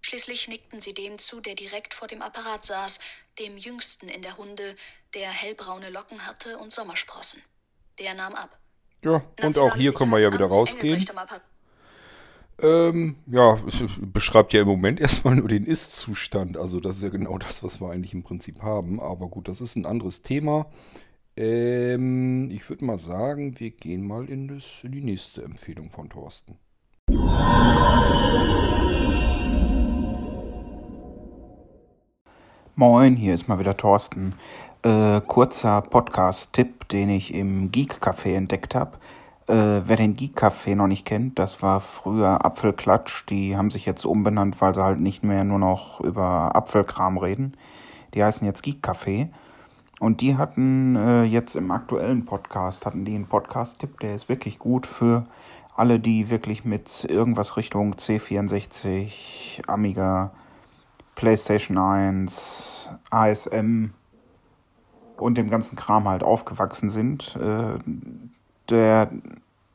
Schließlich 0.00 0.48
nickten 0.48 0.80
sie 0.80 0.92
dem 0.92 1.16
zu, 1.16 1.40
der 1.40 1.54
direkt 1.54 1.94
vor 1.94 2.08
dem 2.08 2.22
Apparat 2.22 2.64
saß, 2.64 2.98
dem 3.38 3.56
jüngsten 3.56 4.08
in 4.08 4.22
der 4.22 4.36
Hunde, 4.36 4.76
der 5.14 5.30
hellbraune 5.30 5.90
Locken 5.90 6.26
hatte 6.26 6.58
und 6.58 6.72
Sommersprossen. 6.72 7.40
Der 8.00 8.14
nahm 8.14 8.34
ab. 8.34 8.58
Ja, 9.02 9.22
und 9.42 9.58
auch 9.58 9.76
hier 9.76 9.94
können 9.94 10.10
wir 10.10 10.20
ja 10.20 10.32
wieder 10.32 10.46
rausgehen. 10.46 11.04
Ähm, 12.60 13.16
ja, 13.26 13.60
es 13.66 13.82
beschreibt 13.98 14.52
ja 14.52 14.62
im 14.62 14.68
Moment 14.68 15.00
erstmal 15.00 15.36
nur 15.36 15.48
den 15.48 15.64
Ist-Zustand. 15.64 16.56
Also 16.56 16.80
das 16.80 16.96
ist 16.96 17.02
ja 17.02 17.10
genau 17.10 17.38
das, 17.38 17.62
was 17.62 17.80
wir 17.80 17.90
eigentlich 17.90 18.12
im 18.12 18.24
Prinzip 18.24 18.62
haben. 18.62 19.00
Aber 19.00 19.28
gut, 19.28 19.46
das 19.46 19.60
ist 19.60 19.76
ein 19.76 19.86
anderes 19.86 20.22
Thema. 20.22 20.66
Ähm, 21.36 22.48
ich 22.52 22.68
würde 22.70 22.84
mal 22.84 22.98
sagen, 22.98 23.58
wir 23.58 23.72
gehen 23.72 24.06
mal 24.06 24.30
in, 24.30 24.46
das, 24.46 24.84
in 24.84 24.92
die 24.92 25.02
nächste 25.02 25.42
Empfehlung 25.42 25.90
von 25.90 26.08
Thorsten. 26.08 26.58
Moin, 32.76 33.16
hier 33.16 33.34
ist 33.34 33.48
mal 33.48 33.58
wieder 33.58 33.76
Thorsten. 33.76 34.34
Äh, 34.82 35.20
kurzer 35.22 35.82
Podcast-Tipp, 35.82 36.88
den 36.88 37.10
ich 37.10 37.34
im 37.34 37.72
Geek 37.72 37.94
Café 38.00 38.36
entdeckt 38.36 38.76
habe. 38.76 38.98
Äh, 39.48 39.82
wer 39.86 39.96
den 39.96 40.14
Geek 40.14 40.38
Café 40.40 40.76
noch 40.76 40.86
nicht 40.86 41.04
kennt, 41.04 41.40
das 41.40 41.62
war 41.62 41.80
früher 41.80 42.44
Apfelklatsch. 42.44 43.24
Die 43.28 43.56
haben 43.56 43.70
sich 43.70 43.86
jetzt 43.86 44.04
umbenannt, 44.04 44.60
weil 44.60 44.74
sie 44.74 44.84
halt 44.84 45.00
nicht 45.00 45.24
mehr 45.24 45.42
nur 45.42 45.58
noch 45.58 46.00
über 46.00 46.54
Apfelkram 46.54 47.18
reden. 47.18 47.56
Die 48.14 48.22
heißen 48.22 48.46
jetzt 48.46 48.62
Geek 48.62 48.86
Café. 48.86 49.30
Und 50.00 50.20
die 50.20 50.36
hatten 50.36 50.96
äh, 50.96 51.22
jetzt 51.24 51.54
im 51.54 51.70
aktuellen 51.70 52.24
Podcast, 52.24 52.84
hatten 52.84 53.04
die 53.04 53.14
einen 53.14 53.26
Podcast-Tipp, 53.26 54.00
der 54.00 54.14
ist 54.14 54.28
wirklich 54.28 54.58
gut 54.58 54.86
für 54.86 55.24
alle, 55.76 55.98
die 56.00 56.30
wirklich 56.30 56.64
mit 56.64 57.04
irgendwas 57.04 57.56
Richtung 57.56 57.94
C64, 57.94 59.68
Amiga, 59.68 60.32
PlayStation 61.14 61.78
1, 61.78 62.90
ASM 63.10 63.90
und 65.16 65.38
dem 65.38 65.48
ganzen 65.48 65.76
Kram 65.76 66.08
halt 66.08 66.24
aufgewachsen 66.24 66.90
sind. 66.90 67.36
Äh, 67.36 67.78
der 68.68 69.10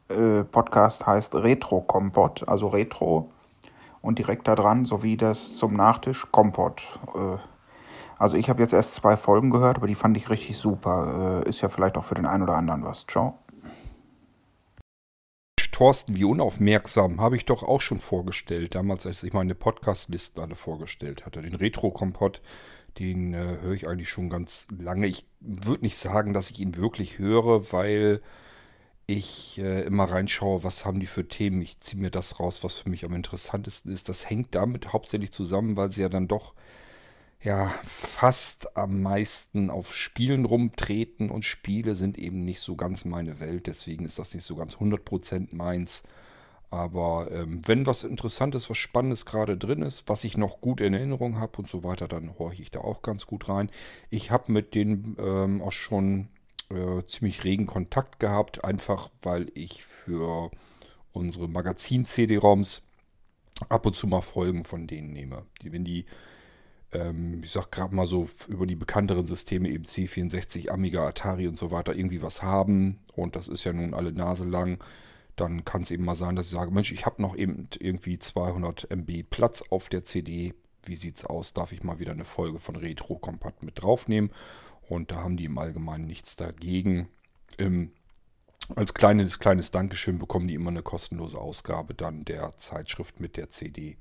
äh, 0.09 0.43
Podcast 0.43 1.07
heißt 1.07 1.35
Retro 1.35 1.81
Kompott, 1.81 2.47
also 2.47 2.67
Retro 2.67 3.29
und 4.01 4.19
direkt 4.19 4.47
da 4.47 4.55
dran, 4.55 4.85
sowie 4.85 5.17
das 5.17 5.55
zum 5.55 5.73
Nachtisch 5.73 6.27
Kompott. 6.31 6.99
Äh, 7.15 7.37
also 8.19 8.37
ich 8.37 8.49
habe 8.49 8.61
jetzt 8.61 8.73
erst 8.73 8.95
zwei 8.95 9.17
Folgen 9.17 9.49
gehört, 9.49 9.77
aber 9.77 9.87
die 9.87 9.95
fand 9.95 10.15
ich 10.17 10.29
richtig 10.29 10.57
super. 10.57 11.43
Äh, 11.45 11.49
ist 11.49 11.61
ja 11.61 11.69
vielleicht 11.69 11.97
auch 11.97 12.03
für 12.03 12.15
den 12.15 12.25
einen 12.25 12.43
oder 12.43 12.55
anderen 12.55 12.83
was. 12.83 13.07
Ciao. 13.07 13.39
Thorsten, 15.71 16.17
wie 16.17 16.25
unaufmerksam, 16.25 17.21
habe 17.21 17.37
ich 17.37 17.45
doch 17.45 17.63
auch 17.63 17.79
schon 17.79 18.01
vorgestellt, 18.01 18.75
damals, 18.75 19.05
als 19.05 19.23
ich 19.23 19.31
meine 19.31 19.55
Podcast-Listen 19.55 20.41
alle 20.41 20.55
vorgestellt 20.55 21.25
hatte. 21.25 21.41
Den 21.41 21.55
Retro-Kompott, 21.55 22.41
den 22.97 23.33
äh, 23.33 23.59
höre 23.61 23.71
ich 23.71 23.87
eigentlich 23.87 24.09
schon 24.09 24.29
ganz 24.29 24.67
lange. 24.77 25.07
Ich 25.07 25.25
würde 25.39 25.83
nicht 25.83 25.95
sagen, 25.95 26.33
dass 26.33 26.49
ich 26.49 26.59
ihn 26.59 26.75
wirklich 26.75 27.17
höre, 27.17 27.71
weil 27.71 28.21
ich 29.07 29.57
äh, 29.59 29.83
immer 29.83 30.03
reinschaue, 30.03 30.65
was 30.65 30.85
haben 30.85 30.99
die 30.99 31.05
für 31.05 31.25
Themen. 31.25 31.61
Ich 31.61 31.79
ziehe 31.79 32.01
mir 32.01 32.11
das 32.11 32.41
raus, 32.41 32.61
was 32.61 32.79
für 32.79 32.89
mich 32.89 33.05
am 33.05 33.15
interessantesten 33.15 33.89
ist. 33.89 34.09
Das 34.09 34.29
hängt 34.29 34.55
damit 34.55 34.91
hauptsächlich 34.91 35.31
zusammen, 35.31 35.77
weil 35.77 35.91
sie 35.91 36.01
ja 36.01 36.09
dann 36.09 36.27
doch 36.27 36.55
ja 37.41 37.73
fast 37.83 38.75
am 38.77 39.01
meisten 39.01 39.69
auf 39.69 39.95
Spielen 39.95 40.45
rumtreten 40.45 41.29
und 41.29 41.45
Spiele 41.45 41.95
sind 41.95 42.17
eben 42.17 42.43
nicht 42.43 42.59
so 42.59 42.75
ganz 42.75 43.05
meine 43.05 43.39
Welt, 43.39 43.67
deswegen 43.67 44.05
ist 44.05 44.19
das 44.19 44.33
nicht 44.33 44.43
so 44.43 44.55
ganz 44.55 44.75
100% 44.75 45.55
meins. 45.55 46.03
Aber 46.71 47.31
ähm, 47.31 47.67
wenn 47.67 47.87
was 47.87 48.03
Interessantes, 48.03 48.69
was 48.69 48.77
Spannendes 48.77 49.25
gerade 49.25 49.57
drin 49.57 49.81
ist, 49.81 50.07
was 50.07 50.23
ich 50.23 50.37
noch 50.37 50.61
gut 50.61 50.81
in 50.81 50.93
Erinnerung 50.93 51.39
habe 51.39 51.57
und 51.57 51.67
so 51.67 51.83
weiter, 51.83 52.07
dann 52.07 52.37
horche 52.37 52.61
ich 52.61 52.69
da 52.69 52.81
auch 52.81 53.01
ganz 53.01 53.25
gut 53.25 53.49
rein. 53.49 53.71
Ich 54.11 54.29
habe 54.29 54.51
mit 54.51 54.75
denen 54.75 55.17
ähm, 55.19 55.63
auch 55.63 55.71
schon 55.71 56.27
äh, 56.69 57.03
ziemlich 57.07 57.43
regen 57.43 57.65
Kontakt 57.65 58.19
gehabt, 58.19 58.63
einfach 58.63 59.09
weil 59.23 59.51
ich 59.55 59.83
für 59.83 60.51
unsere 61.11 61.47
Magazin-CD-ROMs 61.47 62.83
ab 63.67 63.87
und 63.87 63.95
zu 63.95 64.05
mal 64.05 64.21
Folgen 64.21 64.63
von 64.63 64.85
denen 64.85 65.09
nehme. 65.09 65.45
Die, 65.63 65.71
wenn 65.71 65.83
die 65.83 66.05
ähm, 66.91 67.41
ich 67.43 67.51
sag 67.51 67.71
gerade 67.71 67.95
mal 67.95 68.07
so 68.07 68.27
über 68.47 68.65
die 68.65 68.75
bekannteren 68.75 69.25
Systeme, 69.25 69.69
eben 69.69 69.85
C64, 69.85 70.69
Amiga, 70.69 71.05
Atari 71.05 71.47
und 71.47 71.57
so 71.57 71.71
weiter, 71.71 71.95
irgendwie 71.95 72.21
was 72.21 72.41
haben. 72.41 72.99
Und 73.15 73.35
das 73.35 73.47
ist 73.47 73.63
ja 73.63 73.73
nun 73.73 73.93
alle 73.93 74.11
Nase 74.11 74.45
lang. 74.45 74.83
Dann 75.35 75.63
kann 75.63 75.83
es 75.83 75.91
eben 75.91 76.03
mal 76.03 76.15
sein, 76.15 76.35
dass 76.35 76.47
ich 76.47 76.51
sage, 76.51 76.71
Mensch, 76.71 76.91
ich 76.91 77.05
habe 77.05 77.21
noch 77.21 77.35
eben 77.35 77.69
irgendwie 77.79 78.19
200 78.19 78.89
MB 78.91 79.23
Platz 79.29 79.63
auf 79.69 79.89
der 79.89 80.03
CD. 80.03 80.53
Wie 80.83 80.95
sieht's 80.95 81.25
aus? 81.25 81.53
Darf 81.53 81.71
ich 81.71 81.83
mal 81.83 81.99
wieder 81.99 82.11
eine 82.11 82.25
Folge 82.25 82.59
von 82.59 82.75
Retro 82.75 83.17
Kompakt 83.17 83.63
mit 83.63 83.81
draufnehmen? 83.81 84.31
Und 84.87 85.11
da 85.11 85.17
haben 85.17 85.37
die 85.37 85.45
im 85.45 85.57
Allgemeinen 85.57 86.07
nichts 86.07 86.35
dagegen. 86.35 87.07
Ähm, 87.57 87.91
als 88.75 88.93
kleines, 88.93 89.39
kleines 89.39 89.71
Dankeschön 89.71 90.19
bekommen 90.19 90.47
die 90.47 90.53
immer 90.55 90.69
eine 90.69 90.83
kostenlose 90.83 91.37
Ausgabe 91.37 91.93
dann 91.93 92.25
der 92.25 92.51
Zeitschrift 92.57 93.19
mit 93.19 93.37
der 93.37 93.49
CD. 93.49 93.97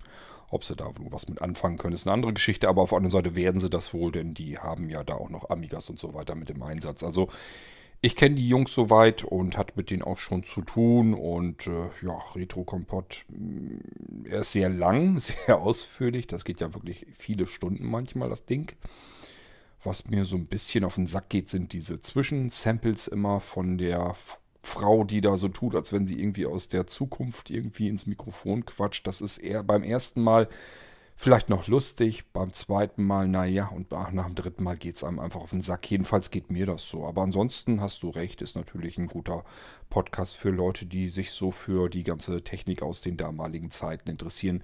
Ob 0.50 0.64
sie 0.64 0.76
da 0.76 0.90
was 1.10 1.28
mit 1.28 1.42
anfangen 1.42 1.76
können, 1.76 1.94
ist 1.94 2.06
eine 2.06 2.14
andere 2.14 2.32
Geschichte, 2.32 2.68
aber 2.68 2.82
auf 2.82 2.90
der 2.90 2.96
anderen 2.98 3.10
Seite 3.10 3.36
werden 3.36 3.60
sie 3.60 3.68
das 3.68 3.92
wohl, 3.92 4.12
denn 4.12 4.32
die 4.32 4.58
haben 4.58 4.88
ja 4.88 5.04
da 5.04 5.14
auch 5.14 5.28
noch 5.28 5.50
Amigas 5.50 5.90
und 5.90 5.98
so 5.98 6.14
weiter 6.14 6.34
mit 6.34 6.48
im 6.48 6.62
Einsatz. 6.62 7.04
Also 7.04 7.28
ich 8.00 8.14
kenne 8.14 8.36
die 8.36 8.48
Jungs 8.48 8.72
soweit 8.72 9.24
und 9.24 9.56
hat 9.58 9.76
mit 9.76 9.90
denen 9.90 10.02
auch 10.02 10.18
schon 10.18 10.44
zu 10.44 10.62
tun 10.62 11.14
und 11.14 11.66
äh, 11.66 11.90
ja, 12.02 12.16
Retro 12.34 12.62
Kompott, 12.62 13.24
mm, 13.28 14.26
er 14.26 14.40
ist 14.40 14.52
sehr 14.52 14.68
lang, 14.68 15.18
sehr 15.46 15.58
ausführlich, 15.58 16.26
das 16.26 16.44
geht 16.44 16.60
ja 16.60 16.72
wirklich 16.74 17.06
viele 17.18 17.46
Stunden 17.46 17.86
manchmal, 17.86 18.28
das 18.28 18.44
Ding. 18.44 18.72
Was 19.82 20.08
mir 20.08 20.24
so 20.24 20.36
ein 20.36 20.46
bisschen 20.46 20.84
auf 20.84 20.96
den 20.96 21.06
Sack 21.06 21.28
geht, 21.28 21.48
sind 21.48 21.72
diese 21.72 22.00
Zwischensamples 22.00 23.06
immer 23.06 23.40
von 23.40 23.78
der 23.78 24.14
Frau, 24.62 25.04
die 25.04 25.20
da 25.20 25.36
so 25.36 25.48
tut, 25.48 25.74
als 25.74 25.92
wenn 25.92 26.06
sie 26.06 26.20
irgendwie 26.20 26.46
aus 26.46 26.68
der 26.68 26.86
Zukunft 26.86 27.50
irgendwie 27.50 27.88
ins 27.88 28.06
Mikrofon 28.06 28.64
quatscht. 28.64 29.06
Das 29.06 29.20
ist 29.20 29.38
eher 29.38 29.62
beim 29.62 29.82
ersten 29.82 30.20
Mal 30.20 30.48
vielleicht 31.18 31.48
noch 31.48 31.66
lustig, 31.66 32.24
beim 32.32 32.52
zweiten 32.54 33.04
Mal, 33.04 33.26
naja, 33.26 33.66
und 33.68 33.90
nach 33.90 34.26
dem 34.26 34.34
dritten 34.36 34.62
Mal 34.62 34.76
geht 34.76 34.96
es 34.96 35.04
einem 35.04 35.18
einfach 35.18 35.40
auf 35.40 35.50
den 35.50 35.62
Sack. 35.62 35.90
Jedenfalls 35.90 36.30
geht 36.30 36.50
mir 36.50 36.64
das 36.64 36.88
so. 36.88 37.04
Aber 37.06 37.22
ansonsten 37.22 37.80
hast 37.80 38.04
du 38.04 38.10
recht, 38.10 38.40
ist 38.40 38.56
natürlich 38.56 38.98
ein 38.98 39.08
guter 39.08 39.44
Podcast 39.90 40.36
für 40.36 40.50
Leute, 40.50 40.86
die 40.86 41.08
sich 41.08 41.32
so 41.32 41.50
für 41.50 41.88
die 41.88 42.04
ganze 42.04 42.42
Technik 42.44 42.82
aus 42.82 43.00
den 43.00 43.16
damaligen 43.16 43.70
Zeiten 43.70 44.08
interessieren. 44.08 44.62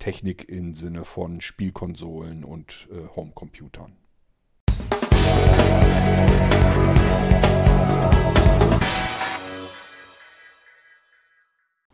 Technik 0.00 0.48
im 0.48 0.74
Sinne 0.74 1.04
von 1.04 1.40
Spielkonsolen 1.40 2.42
und 2.42 2.88
äh, 2.90 3.06
Homecomputern. 3.14 4.01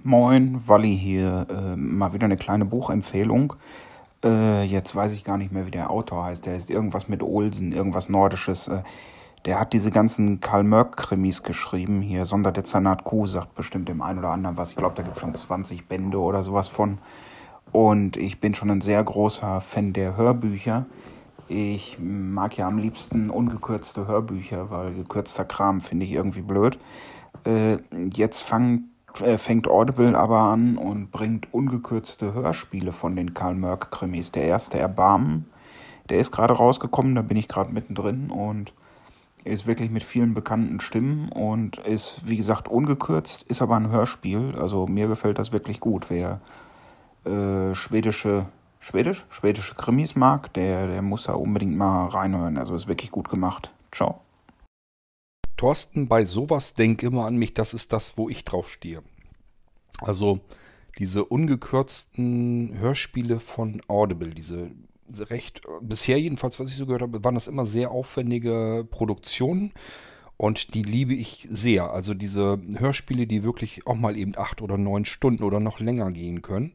Moin, 0.08 0.62
Walli 0.66 0.96
hier. 0.96 1.46
Äh, 1.50 1.76
mal 1.76 2.14
wieder 2.14 2.24
eine 2.24 2.38
kleine 2.38 2.64
Buchempfehlung. 2.64 3.52
Äh, 4.24 4.62
jetzt 4.62 4.96
weiß 4.96 5.12
ich 5.12 5.22
gar 5.22 5.36
nicht 5.36 5.52
mehr, 5.52 5.66
wie 5.66 5.70
der 5.70 5.90
Autor 5.90 6.24
heißt. 6.24 6.46
Der 6.46 6.56
ist 6.56 6.70
irgendwas 6.70 7.08
mit 7.08 7.22
Olsen, 7.22 7.72
irgendwas 7.72 8.08
Nordisches. 8.08 8.68
Äh, 8.68 8.84
der 9.44 9.60
hat 9.60 9.74
diese 9.74 9.90
ganzen 9.90 10.40
Karl-Mörk-Krimis 10.40 11.42
geschrieben. 11.42 12.00
Hier 12.00 12.24
Sonderdezernat 12.24 13.04
Q 13.04 13.26
sagt 13.26 13.54
bestimmt 13.54 13.90
dem 13.90 14.00
einen 14.00 14.20
oder 14.20 14.30
anderen 14.30 14.56
was. 14.56 14.70
Ich 14.70 14.76
glaube, 14.76 14.94
da 14.94 15.02
gibt 15.02 15.16
es 15.16 15.20
schon 15.20 15.34
20 15.34 15.88
Bände 15.88 16.18
oder 16.18 16.40
sowas 16.40 16.68
von. 16.68 16.96
Und 17.70 18.16
ich 18.16 18.40
bin 18.40 18.54
schon 18.54 18.70
ein 18.70 18.80
sehr 18.80 19.04
großer 19.04 19.60
Fan 19.60 19.92
der 19.92 20.16
Hörbücher. 20.16 20.86
Ich 21.48 21.98
mag 22.00 22.56
ja 22.56 22.66
am 22.66 22.78
liebsten 22.78 23.28
ungekürzte 23.28 24.06
Hörbücher, 24.06 24.70
weil 24.70 24.94
gekürzter 24.94 25.44
Kram 25.44 25.82
finde 25.82 26.06
ich 26.06 26.12
irgendwie 26.12 26.40
blöd. 26.40 26.78
Äh, 27.44 27.76
jetzt 28.14 28.40
fangen 28.40 28.87
fängt 29.14 29.68
Audible 29.68 30.16
aber 30.16 30.38
an 30.38 30.76
und 30.76 31.10
bringt 31.10 31.52
ungekürzte 31.52 32.34
Hörspiele 32.34 32.92
von 32.92 33.16
den 33.16 33.34
Karl 33.34 33.54
Merck 33.54 33.90
Krimis. 33.90 34.32
Der 34.32 34.44
erste 34.44 34.78
Erbarmen, 34.78 35.46
der 36.08 36.18
ist 36.18 36.30
gerade 36.32 36.54
rausgekommen, 36.54 37.14
da 37.14 37.22
bin 37.22 37.36
ich 37.36 37.48
gerade 37.48 37.72
mittendrin 37.72 38.30
und 38.30 38.72
Ist 39.44 39.66
wirklich 39.66 39.90
mit 39.90 40.02
vielen 40.02 40.34
bekannten 40.34 40.80
Stimmen 40.80 41.30
und 41.30 41.78
ist, 41.78 42.20
wie 42.26 42.36
gesagt, 42.36 42.68
ungekürzt, 42.68 43.44
ist 43.44 43.62
aber 43.62 43.76
ein 43.76 43.88
Hörspiel. 43.88 44.54
Also 44.58 44.86
mir 44.86 45.08
gefällt 45.08 45.38
das 45.38 45.52
wirklich 45.52 45.80
gut. 45.80 46.10
Wer 46.10 46.40
äh, 47.24 47.74
schwedische, 47.74 48.46
schwedisch? 48.80 49.24
Schwedische 49.30 49.74
Krimis 49.74 50.16
mag, 50.16 50.52
der, 50.54 50.86
der 50.88 51.02
muss 51.02 51.24
da 51.24 51.34
unbedingt 51.34 51.76
mal 51.76 52.08
reinhören. 52.08 52.58
Also 52.58 52.74
ist 52.74 52.88
wirklich 52.88 53.10
gut 53.10 53.28
gemacht. 53.30 53.72
Ciao. 53.92 54.20
Thorsten, 55.58 56.08
bei 56.08 56.24
sowas 56.24 56.72
denk 56.72 57.02
immer 57.02 57.26
an 57.26 57.36
mich, 57.36 57.52
das 57.52 57.74
ist 57.74 57.92
das, 57.92 58.16
wo 58.16 58.30
ich 58.30 58.46
drauf 58.46 58.70
stehe. 58.70 59.02
Also 60.00 60.40
diese 60.98 61.24
ungekürzten 61.24 62.78
Hörspiele 62.78 63.40
von 63.40 63.82
Audible, 63.88 64.30
diese 64.30 64.70
recht, 65.30 65.62
bisher 65.82 66.20
jedenfalls, 66.20 66.58
was 66.58 66.70
ich 66.70 66.76
so 66.76 66.86
gehört 66.86 67.02
habe, 67.02 67.22
waren 67.24 67.34
das 67.34 67.48
immer 67.48 67.66
sehr 67.66 67.90
aufwendige 67.90 68.86
Produktionen. 68.90 69.72
Und 70.36 70.74
die 70.74 70.82
liebe 70.82 71.14
ich 71.14 71.48
sehr. 71.50 71.90
Also 71.90 72.14
diese 72.14 72.60
Hörspiele, 72.76 73.26
die 73.26 73.42
wirklich 73.42 73.86
auch 73.86 73.96
mal 73.96 74.16
eben 74.16 74.36
acht 74.36 74.62
oder 74.62 74.78
neun 74.78 75.04
Stunden 75.04 75.42
oder 75.42 75.58
noch 75.58 75.80
länger 75.80 76.12
gehen 76.12 76.42
können. 76.42 76.74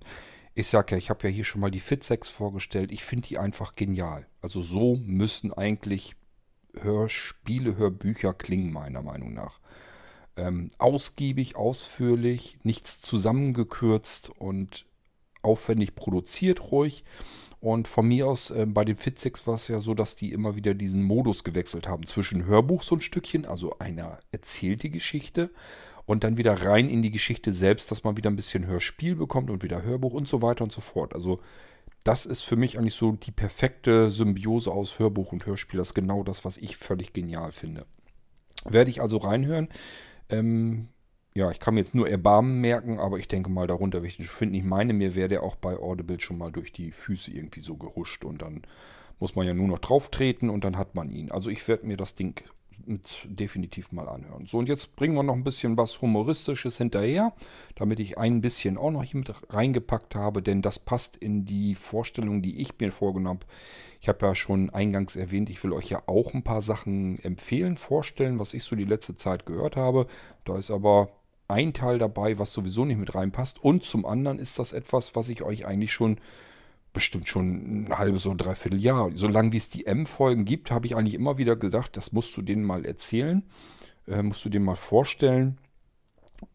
Ich 0.54 0.68
sag 0.68 0.92
ja, 0.92 0.98
ich 0.98 1.10
habe 1.10 1.28
ja 1.28 1.34
hier 1.34 1.46
schon 1.46 1.62
mal 1.62 1.72
die 1.72 1.82
Fit6 1.82 2.30
vorgestellt. 2.30 2.92
Ich 2.92 3.04
finde 3.04 3.30
die 3.30 3.38
einfach 3.38 3.76
genial. 3.76 4.28
Also 4.42 4.62
so 4.62 4.98
müssen 4.98 5.54
eigentlich 5.54 6.16
Hörspiele, 6.80 7.78
Hörbücher 7.78 8.34
klingen, 8.34 8.74
meiner 8.74 9.02
Meinung 9.02 9.34
nach. 9.34 9.60
Ähm, 10.36 10.72
ausgiebig, 10.78 11.56
ausführlich, 11.56 12.58
nichts 12.64 13.02
zusammengekürzt 13.02 14.30
und 14.30 14.86
aufwendig 15.42 15.96
produziert 15.96 16.72
ruhig. 16.72 17.04
Und 17.60 17.88
von 17.88 18.08
mir 18.08 18.28
aus, 18.28 18.50
äh, 18.50 18.66
bei 18.66 18.84
den 18.84 18.98
Fitzix 18.98 19.48
war 19.48 19.56
es 19.56 19.68
ja 19.68 19.80
so, 19.80 19.94
dass 19.94 20.16
die 20.16 20.34
immer 20.34 20.56
wieder 20.56 20.74
diesen 20.74 21.04
Modus 21.04 21.44
gewechselt 21.44 21.88
haben 21.88 22.06
zwischen 22.06 22.46
Hörbuch 22.46 22.84
so 22.84 22.96
ein 22.96 23.02
Stückchen, 23.02 23.46
also 23.46 23.78
einer 23.80 24.20
erzählt 24.32 24.84
die 24.84 24.92
Geschichte, 24.92 25.50
und 26.06 26.24
dann 26.24 26.38
wieder 26.38 26.66
rein 26.66 26.90
in 26.90 27.02
die 27.02 27.12
Geschichte 27.12 27.54
selbst, 27.54 27.90
dass 27.92 28.04
man 28.04 28.18
wieder 28.18 28.30
ein 28.30 28.36
bisschen 28.36 28.66
Hörspiel 28.66 29.16
bekommt 29.16 29.50
und 29.50 29.64
wieder 29.64 29.84
Hörbuch 29.84 30.14
und 30.14 30.28
so 30.28 30.42
weiter 30.42 30.64
und 30.64 30.74
so 30.74 30.82
fort. 30.82 31.14
Also 31.14 31.40
das 32.04 32.26
ist 32.26 32.42
für 32.42 32.56
mich 32.56 32.78
eigentlich 32.78 32.96
so 32.96 33.14
die 33.14 33.32
perfekte 33.32 34.12
Symbiose 34.12 34.72
aus 34.72 35.00
Hörbuch 35.00 35.32
und 35.32 35.46
Hörspiel. 35.46 35.78
Das 35.78 35.90
ist 35.90 35.94
genau 35.94 36.24
das, 36.24 36.44
was 36.44 36.58
ich 36.58 36.78
völlig 36.78 37.14
genial 37.14 37.52
finde. 37.52 37.86
Werde 38.66 38.90
ich 38.90 39.02
also 39.02 39.18
reinhören. 39.18 39.70
Ähm, 40.30 40.90
ja, 41.34 41.50
ich 41.50 41.60
kann 41.60 41.74
mir 41.74 41.80
jetzt 41.80 41.96
nur 41.96 42.10
Erbarmen 42.10 42.62
merken, 42.62 43.00
aber 43.00 43.18
ich 43.18 43.28
denke 43.28 43.50
mal 43.50 43.68
darunter, 43.68 44.02
wenn 44.02 44.08
ich 44.08 44.18
den 44.18 44.26
finde, 44.26 44.58
ich 44.58 44.64
meine, 44.64 44.94
mir 44.94 45.16
wäre 45.16 45.30
der 45.30 45.44
auch 45.44 45.56
bei 45.56 45.78
Audible 45.78 46.20
schon 46.20 46.38
mal 46.38 46.52
durch 46.52 46.72
die 46.72 46.92
Füße 46.92 47.32
irgendwie 47.32 47.62
so 47.62 47.76
gehuscht 47.76 48.24
und 48.24 48.42
dann 48.42 48.62
muss 49.20 49.36
man 49.36 49.48
ja 49.48 49.54
nur 49.54 49.68
noch 49.68 49.80
drauf 49.80 50.10
treten 50.10 50.50
und 50.50 50.64
dann 50.64 50.78
hat 50.78 50.96
man 50.96 51.10
ihn. 51.10 51.32
Also 51.32 51.50
ich 51.50 51.68
werde 51.68 51.88
mir 51.88 51.98
das 51.98 52.14
Ding 52.16 52.44
mit 52.86 53.28
definitiv 53.30 53.92
mal 53.92 54.08
anhören. 54.08 54.46
So, 54.46 54.58
und 54.58 54.70
jetzt 54.70 54.96
bringen 54.96 55.16
wir 55.16 55.24
noch 55.24 55.36
ein 55.36 55.44
bisschen 55.44 55.78
was 55.78 56.02
Humoristisches 56.02 56.78
hinterher, 56.78 57.34
damit 57.76 58.00
ich 58.00 58.18
ein 58.18 58.42
bisschen 58.42 58.78
auch 58.78 58.92
noch 58.92 59.04
hier 59.04 59.20
mit 59.20 59.34
reingepackt 59.50 60.16
habe, 60.16 60.42
denn 60.42 60.62
das 60.62 60.80
passt 60.80 61.18
in 61.18 61.46
die 61.46 61.76
Vorstellung, 61.76 62.42
die 62.42 62.62
ich 62.62 62.80
mir 62.80 62.92
vorgenommen 62.92 63.40
habe. 63.40 63.48
Ich 64.02 64.10
habe 64.10 64.26
ja 64.26 64.36
schon 64.36 64.70
eingangs 64.70 65.16
erwähnt, 65.16 65.50
ich 65.50 65.64
will 65.64 65.74
euch 65.74 65.90
ja 65.90 66.04
auch 66.08 66.34
ein 66.34 66.44
paar 66.44 66.62
Sachen 66.62 67.20
empfehlen, 67.24 67.78
vorstellen, 67.78 68.40
was 68.40 68.54
ich 68.54 68.64
so 68.64 68.76
die 68.76 68.86
letzte 68.86 69.16
Zeit 69.16 69.46
gehört 69.46 69.78
habe. 69.78 70.08
Da 70.44 70.58
ist 70.58 70.72
aber 70.72 71.10
ein 71.48 71.74
Teil 71.74 72.00
dabei, 72.00 72.40
was 72.40 72.54
sowieso 72.54 72.86
nicht 72.86 72.98
mit 72.98 73.16
reinpasst. 73.16 73.64
Und 73.64 73.84
zum 73.84 74.06
anderen 74.06 74.40
ist 74.40 74.60
das 74.60 74.74
etwas, 74.74 75.16
was 75.16 75.30
ich 75.30 75.42
euch 75.44 75.66
eigentlich 75.66 75.94
schon 75.94 76.18
bestimmt 76.94 77.28
schon 77.28 77.86
ein 77.86 77.98
halbes 77.98 78.26
oder 78.26 78.46
dreiviertel 78.46 78.80
Jahr. 78.80 79.12
Solange 79.14 79.56
es 79.58 79.70
die 79.70 79.86
M-Folgen 79.86 80.46
gibt, 80.46 80.72
habe 80.72 80.86
ich 80.86 80.96
eigentlich 80.96 81.16
immer 81.16 81.38
wieder 81.38 81.56
gedacht, 81.56 81.98
das 81.98 82.12
musst 82.12 82.36
du 82.38 82.42
denen 82.42 82.64
mal 82.64 82.86
erzählen, 82.86 83.44
äh, 84.08 84.22
musst 84.22 84.46
du 84.46 84.50
denen 84.50 84.66
mal 84.66 84.76
vorstellen. 84.76 85.58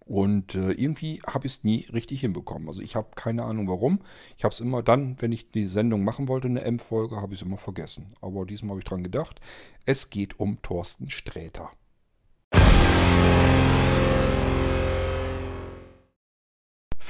Und 0.01 0.55
äh, 0.55 0.73
irgendwie 0.73 1.21
habe 1.27 1.47
ich 1.47 1.55
es 1.55 1.65
nie 1.65 1.87
richtig 1.93 2.21
hinbekommen. 2.21 2.69
Also 2.69 2.83
ich 2.83 2.95
habe 2.97 3.09
keine 3.15 3.45
Ahnung 3.45 3.69
warum. 3.69 4.01
Ich 4.37 4.45
habe 4.45 4.53
es 4.53 4.61
immer 4.61 4.83
dann, 4.83 5.21
wenn 5.21 5.33
ich 5.33 5.49
die 5.49 5.67
Sendung 5.67 6.05
machen 6.05 6.29
wollte, 6.29 6.49
eine 6.49 6.63
M-Folge, 6.63 7.17
habe 7.17 7.35
ich 7.35 7.41
es 7.41 7.47
immer 7.47 7.59
vergessen. 7.59 8.15
Aber 8.21 8.47
diesmal 8.47 8.71
habe 8.71 8.81
ich 8.81 8.85
dran 8.85 9.03
gedacht. 9.03 9.41
Es 9.87 10.11
geht 10.11 10.39
um 10.39 10.61
Thorsten 10.63 11.11
Sträter. 11.11 11.71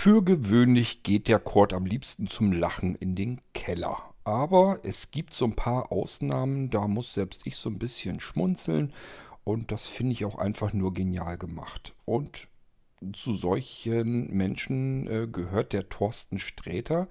Für 0.01 0.23
gewöhnlich 0.23 1.03
geht 1.03 1.27
der 1.27 1.41
Kord 1.41 1.73
am 1.73 1.85
liebsten 1.85 2.29
zum 2.29 2.53
Lachen 2.53 2.95
in 2.95 3.17
den 3.17 3.41
Keller. 3.53 4.01
Aber 4.23 4.79
es 4.85 5.11
gibt 5.11 5.35
so 5.35 5.45
ein 5.45 5.57
paar 5.57 5.91
Ausnahmen, 5.91 6.71
da 6.71 6.87
muss 6.87 7.15
selbst 7.15 7.49
ich 7.49 7.57
so 7.57 7.69
ein 7.69 7.81
bisschen 7.81 8.21
schmunzeln. 8.21 8.93
Und 9.43 9.73
das 9.73 9.89
finde 9.89 10.13
ich 10.13 10.25
auch 10.25 10.39
einfach 10.39 10.73
nur 10.73 10.95
genial 10.95 11.37
gemacht. 11.37 11.97
Und 12.05 12.47
zu 13.13 13.35
solchen 13.35 14.29
Menschen 14.29 15.09
äh, 15.09 15.27
gehört 15.27 15.73
der 15.73 15.89
Thorsten 15.89 16.39
Sträter. 16.39 17.09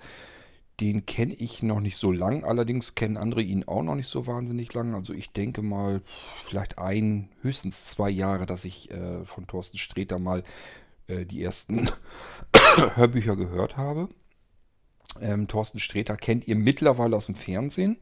Den 0.80 1.06
kenne 1.06 1.34
ich 1.34 1.62
noch 1.64 1.82
nicht 1.82 1.98
so 1.98 2.14
lang, 2.14 2.46
allerdings 2.46 2.96
kennen 2.96 3.18
andere 3.18 3.42
ihn 3.42 3.66
auch 3.66 3.84
noch 3.84 3.96
nicht 3.96 4.08
so 4.08 4.28
wahnsinnig 4.28 4.74
lang. 4.74 4.96
Also 4.96 5.12
ich 5.12 5.34
denke 5.34 5.62
mal, 5.62 6.02
vielleicht 6.38 6.78
ein, 6.78 7.28
höchstens 7.42 7.84
zwei 7.84 8.10
Jahre, 8.10 8.46
dass 8.46 8.64
ich 8.64 8.92
äh, 8.92 9.26
von 9.26 9.46
Thorsten 9.46 9.78
Sträter 9.78 10.20
mal 10.20 10.44
äh, 11.08 11.26
die 11.26 11.42
ersten 11.44 11.90
Hörbücher 12.96 13.36
gehört 13.36 13.78
habe. 13.78 14.10
Ähm, 15.22 15.48
Thorsten 15.48 15.80
Sträter 15.80 16.18
kennt 16.18 16.48
ihr 16.48 16.56
mittlerweile 16.56 17.16
aus 17.16 17.26
dem 17.26 17.36
Fernsehen. 17.36 17.98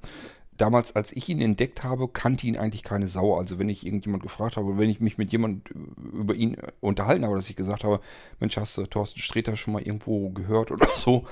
Damals, 0.57 0.95
als 0.95 1.11
ich 1.11 1.27
ihn 1.27 1.41
entdeckt 1.41 1.83
habe, 1.83 2.07
kannte 2.07 2.47
ihn 2.47 2.57
eigentlich 2.57 2.83
keine 2.83 3.09
Sau. 3.09 3.37
Also 3.37 3.59
wenn 3.59 3.67
ich 3.67 3.85
irgendjemand 3.85 4.23
gefragt 4.23 4.55
habe, 4.55 4.77
wenn 4.77 4.89
ich 4.89 5.01
mich 5.01 5.17
mit 5.17 5.33
jemand 5.33 5.69
über 6.13 6.33
ihn 6.33 6.55
unterhalten 6.79 7.25
habe, 7.25 7.35
dass 7.35 7.49
ich 7.49 7.57
gesagt 7.57 7.83
habe, 7.83 7.99
Mensch, 8.39 8.55
hast 8.55 8.77
du 8.77 8.85
Thorsten 8.85 9.19
Sträter 9.19 9.57
schon 9.57 9.73
mal 9.73 9.81
irgendwo 9.81 10.29
gehört 10.29 10.71
oder 10.71 10.87
so? 10.87 11.25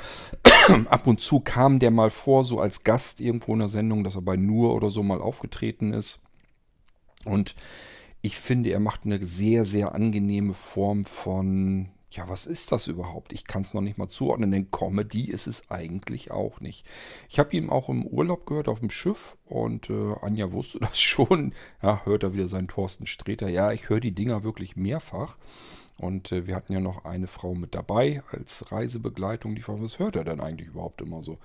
Ab 0.89 1.07
und 1.07 1.21
zu 1.21 1.39
kam 1.39 1.79
der 1.79 1.91
mal 1.91 2.09
vor, 2.09 2.43
so 2.43 2.59
als 2.59 2.83
Gast 2.83 3.21
irgendwo 3.21 3.53
in 3.53 3.59
der 3.59 3.69
Sendung, 3.69 4.03
dass 4.03 4.15
er 4.15 4.21
bei 4.21 4.35
Nur 4.35 4.75
oder 4.75 4.89
so 4.89 5.03
mal 5.03 5.21
aufgetreten 5.21 5.93
ist. 5.93 6.19
Und 7.23 7.55
ich 8.25 8.39
finde, 8.39 8.71
er 8.71 8.79
macht 8.79 9.01
eine 9.03 9.23
sehr, 9.25 9.65
sehr 9.65 9.93
angenehme 9.93 10.53
Form 10.53 11.03
von, 11.03 11.89
ja, 12.09 12.29
was 12.29 12.45
ist 12.45 12.71
das 12.71 12.87
überhaupt? 12.87 13.33
Ich 13.33 13.45
kann 13.45 13.63
es 13.63 13.73
noch 13.73 13.81
nicht 13.81 13.97
mal 13.97 14.07
zuordnen, 14.07 14.49
denn 14.49 14.71
Comedy 14.71 15.25
ist 15.25 15.45
es 15.45 15.69
eigentlich 15.69 16.31
auch 16.31 16.61
nicht. 16.61 16.87
Ich 17.27 17.37
habe 17.37 17.55
ihn 17.57 17.69
auch 17.69 17.89
im 17.89 18.05
Urlaub 18.05 18.45
gehört 18.45 18.69
auf 18.69 18.79
dem 18.79 18.91
Schiff 18.91 19.35
und 19.43 19.89
äh, 19.89 20.13
Anja 20.21 20.53
wusste 20.53 20.79
das 20.81 21.01
schon. 21.01 21.53
Ja, 21.81 22.05
hört 22.05 22.23
er 22.23 22.33
wieder 22.33 22.47
seinen 22.47 22.69
Thorsten 22.69 23.07
Streter. 23.07 23.49
Ja, 23.49 23.73
ich 23.73 23.89
höre 23.89 23.99
die 23.99 24.15
Dinger 24.15 24.45
wirklich 24.45 24.77
mehrfach. 24.77 25.37
Und 25.97 26.31
äh, 26.31 26.47
wir 26.47 26.55
hatten 26.55 26.71
ja 26.71 26.79
noch 26.79 27.03
eine 27.03 27.27
Frau 27.27 27.53
mit 27.55 27.75
dabei 27.75 28.23
als 28.31 28.71
Reisebegleitung. 28.71 29.53
Die 29.53 29.61
fragte, 29.61 29.83
was 29.83 29.99
hört 29.99 30.15
er 30.15 30.23
denn 30.23 30.39
eigentlich 30.39 30.69
überhaupt 30.69 31.01
immer 31.01 31.23
so? 31.23 31.39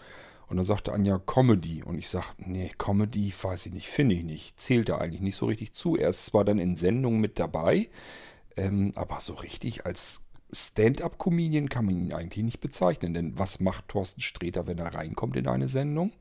Und 0.48 0.56
dann 0.56 0.64
sagte 0.64 0.92
Anja 0.92 1.18
Comedy. 1.18 1.82
Und 1.82 1.98
ich 1.98 2.08
sagte, 2.08 2.42
nee, 2.46 2.72
Comedy 2.78 3.32
weiß 3.40 3.66
ich 3.66 3.72
nicht, 3.72 3.88
finde 3.88 4.14
ich 4.14 4.24
nicht. 4.24 4.60
Zählt 4.60 4.88
er 4.88 5.00
eigentlich 5.00 5.20
nicht 5.20 5.36
so 5.36 5.46
richtig 5.46 5.72
zu. 5.72 5.96
Er 5.96 6.10
ist 6.10 6.26
zwar 6.26 6.44
dann 6.44 6.58
in 6.58 6.76
Sendungen 6.76 7.20
mit 7.20 7.38
dabei, 7.38 7.90
ähm, 8.56 8.92
aber 8.94 9.20
so 9.20 9.34
richtig 9.34 9.84
als 9.86 10.22
Stand-up-Comedian 10.50 11.68
kann 11.68 11.84
man 11.84 11.96
ihn 11.96 12.12
eigentlich 12.14 12.44
nicht 12.44 12.60
bezeichnen. 12.60 13.14
Denn 13.14 13.38
was 13.38 13.60
macht 13.60 13.88
Thorsten 13.88 14.22
Sträter, 14.22 14.66
wenn 14.66 14.78
er 14.78 14.94
reinkommt 14.94 15.36
in 15.36 15.46
eine 15.46 15.68
Sendung? 15.68 16.12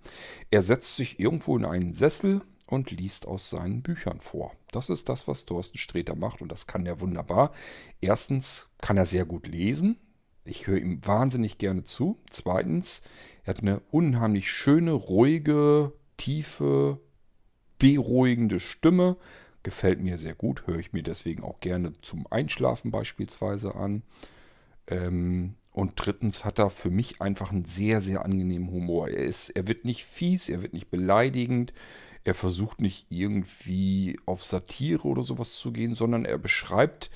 Er 0.52 0.62
setzt 0.62 0.96
sich 0.96 1.20
irgendwo 1.20 1.58
in 1.58 1.66
einen 1.66 1.94
Sessel 1.94 2.42
und 2.68 2.92
liest 2.92 3.26
aus 3.26 3.50
seinen 3.50 3.82
Büchern 3.82 4.20
vor. 4.20 4.52
Das 4.72 4.90
ist 4.90 5.08
das, 5.08 5.28
was 5.28 5.46
Thorsten 5.46 5.78
Sträter 5.78 6.16
macht 6.16 6.42
und 6.42 6.52
das 6.52 6.68
kann 6.68 6.86
er 6.86 7.00
wunderbar. 7.00 7.52
Erstens 8.02 8.68
kann 8.80 8.98
er 8.98 9.06
sehr 9.06 9.26
gut 9.26 9.48
lesen. 9.48 9.98
Ich 10.48 10.68
höre 10.68 10.78
ihm 10.78 11.06
wahnsinnig 11.06 11.58
gerne 11.58 11.84
zu. 11.84 12.18
Zweitens, 12.30 13.02
er 13.44 13.54
hat 13.54 13.62
eine 13.62 13.82
unheimlich 13.92 14.52
schöne, 14.52 14.92
ruhige, 14.92 15.94
tiefe, 16.18 17.00
beruhigende 17.80 18.60
Stimme. 18.60 19.18
Gefällt 19.64 20.02
mir 20.02 20.18
sehr 20.18 20.36
gut, 20.36 20.66
höre 20.66 20.80
ich 20.80 20.94
mir 20.94 21.04
deswegen 21.04 21.44
auch 21.44 21.60
gerne 21.60 21.94
zum 22.02 22.26
Einschlafen 22.30 22.92
beispielsweise 22.92 23.76
an. 23.76 24.04
Ähm, 24.88 25.56
und 25.72 25.94
drittens 25.96 26.46
hat 26.46 26.58
er 26.58 26.70
für 26.70 26.90
mich 26.90 27.22
einfach 27.22 27.52
einen 27.52 27.66
sehr, 27.66 28.02
sehr 28.02 28.26
angenehmen 28.26 28.72
Humor. 28.72 29.10
Er, 29.10 29.26
ist, 29.26 29.50
er 29.50 29.68
wird 29.68 29.86
nicht 29.86 30.06
fies, 30.06 30.50
er 30.50 30.62
wird 30.62 30.74
nicht 30.74 30.90
beleidigend, 30.90 31.74
er 32.24 32.34
versucht 32.34 32.82
nicht 32.82 33.06
irgendwie 33.10 34.20
auf 34.26 34.44
Satire 34.44 35.08
oder 35.08 35.24
sowas 35.24 35.54
zu 35.54 35.72
gehen, 35.72 35.94
sondern 35.94 36.26
er 36.26 36.38
beschreibt 36.38 37.12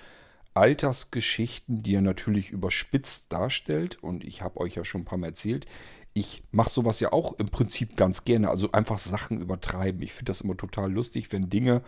Altersgeschichten, 0.54 1.84
die 1.84 1.96
er 1.96 2.02
natürlich 2.02 2.52
überspitzt 2.52 3.26
darstellt. 3.30 4.02
Und 4.04 4.24
ich 4.24 4.42
habe 4.42 4.60
euch 4.60 4.76
ja 4.76 4.84
schon 4.84 5.02
ein 5.02 5.06
paar 5.06 5.18
Mal 5.18 5.28
erzählt, 5.28 5.66
ich 6.14 6.44
mache 6.52 6.70
sowas 6.70 7.00
ja 7.00 7.14
auch 7.14 7.40
im 7.40 7.48
Prinzip 7.48 7.96
ganz 7.96 8.26
gerne. 8.26 8.50
Also 8.50 8.72
einfach 8.74 9.00
Sachen 9.00 9.40
übertreiben. 9.40 10.02
Ich 10.02 10.14
finde 10.14 10.32
das 10.32 10.42
immer 10.42 10.58
total 10.58 10.92
lustig, 10.92 11.32
wenn 11.32 11.50
Dinge, 11.50 11.82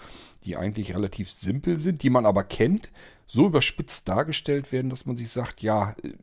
die 0.46 0.56
eigentlich 0.56 0.96
relativ 0.96 1.30
simpel 1.30 1.80
sind, 1.80 2.04
die 2.04 2.10
man 2.10 2.26
aber 2.26 2.44
kennt, 2.44 2.92
so 3.28 3.48
überspitzt 3.48 4.08
dargestellt 4.08 4.72
werden, 4.72 4.90
dass 4.90 5.06
man 5.06 5.16
sich 5.16 5.30
sagt, 5.30 5.62
ja, 5.62 5.96
äh, 6.04 6.14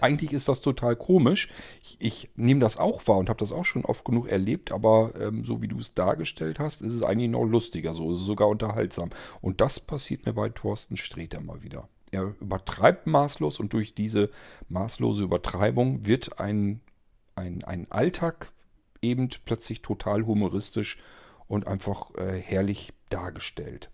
eigentlich 0.00 0.32
ist 0.32 0.48
das 0.48 0.60
total 0.60 0.96
komisch. 0.96 1.48
Ich, 1.82 1.96
ich 2.00 2.30
nehme 2.36 2.60
das 2.60 2.76
auch 2.76 3.06
wahr 3.06 3.18
und 3.18 3.28
habe 3.28 3.38
das 3.38 3.52
auch 3.52 3.64
schon 3.64 3.84
oft 3.84 4.04
genug 4.04 4.28
erlebt, 4.28 4.72
aber 4.72 5.12
ähm, 5.18 5.44
so 5.44 5.62
wie 5.62 5.68
du 5.68 5.78
es 5.78 5.94
dargestellt 5.94 6.58
hast, 6.58 6.82
ist 6.82 6.92
es 6.92 7.02
eigentlich 7.02 7.30
noch 7.30 7.44
lustiger. 7.44 7.92
So 7.92 8.10
ist 8.10 8.18
es 8.18 8.24
sogar 8.24 8.48
unterhaltsam. 8.48 9.10
Und 9.40 9.60
das 9.60 9.80
passiert 9.80 10.26
mir 10.26 10.32
bei 10.32 10.48
Thorsten 10.48 10.96
Sträter 10.96 11.40
mal 11.40 11.62
wieder. 11.62 11.88
Er 12.10 12.34
übertreibt 12.40 13.06
maßlos 13.06 13.60
und 13.60 13.72
durch 13.72 13.94
diese 13.94 14.30
maßlose 14.68 15.24
Übertreibung 15.24 16.06
wird 16.06 16.38
ein, 16.38 16.80
ein, 17.34 17.64
ein 17.64 17.90
Alltag 17.90 18.52
eben 19.02 19.28
plötzlich 19.44 19.82
total 19.82 20.26
humoristisch 20.26 20.98
und 21.48 21.66
einfach 21.66 22.14
äh, 22.16 22.40
herrlich 22.40 22.92
dargestellt. 23.10 23.90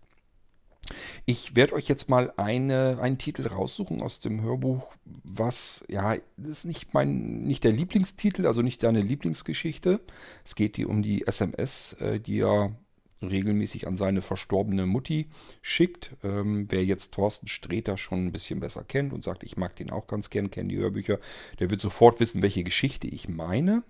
Ich 1.27 1.55
werde 1.55 1.75
euch 1.75 1.89
jetzt 1.89 2.09
mal 2.09 2.33
eine, 2.37 2.99
einen 3.01 3.19
Titel 3.19 3.47
raussuchen 3.47 4.03
aus 4.03 4.21
dem 4.21 4.43
Hörbuch, 4.43 4.89
was, 5.05 5.85
ja, 5.89 6.17
das 6.37 6.59
ist 6.59 6.65
nicht 6.65 6.95
mein, 6.95 7.45
nicht 7.45 7.65
der 7.65 7.73
Lieblingstitel, 7.73 8.47
also 8.47 8.63
nicht 8.63 8.83
deine 8.83 9.01
Lieblingsgeschichte. 9.01 10.01
Es 10.45 10.55
geht 10.55 10.77
hier 10.77 10.89
um 10.89 11.03
die 11.03 11.27
SMS, 11.27 11.95
äh, 11.95 12.19
die 12.19 12.41
er 12.41 12.77
regelmäßig 13.23 13.87
an 13.87 13.97
seine 13.97 14.23
verstorbene 14.23 14.87
Mutti 14.87 15.29
schickt. 15.61 16.17
Ähm, 16.25 16.67
wer 16.69 16.85
jetzt 16.85 17.13
Thorsten 17.15 17.49
Sträter 17.49 17.97
schon 17.97 18.27
ein 18.27 18.33
bisschen 18.33 18.61
besser 18.61 18.85
kennt 18.85 19.13
und 19.13 19.25
sagt, 19.25 19.45
ich 19.45 19.57
mag 19.57 19.77
den 19.77 19.91
auch 19.91 20.07
ganz 20.07 20.31
gern, 20.31 20.51
kenne 20.51 20.71
die 20.71 20.79
Hörbücher, 20.79 21.19
der 21.61 21.71
wird 21.71 21.81
sofort 21.81 22.21
wissen, 22.21 22.43
welche 22.43 22.65
Geschichte 22.65 23.07
ich 23.07 23.29
meine. 23.29 23.85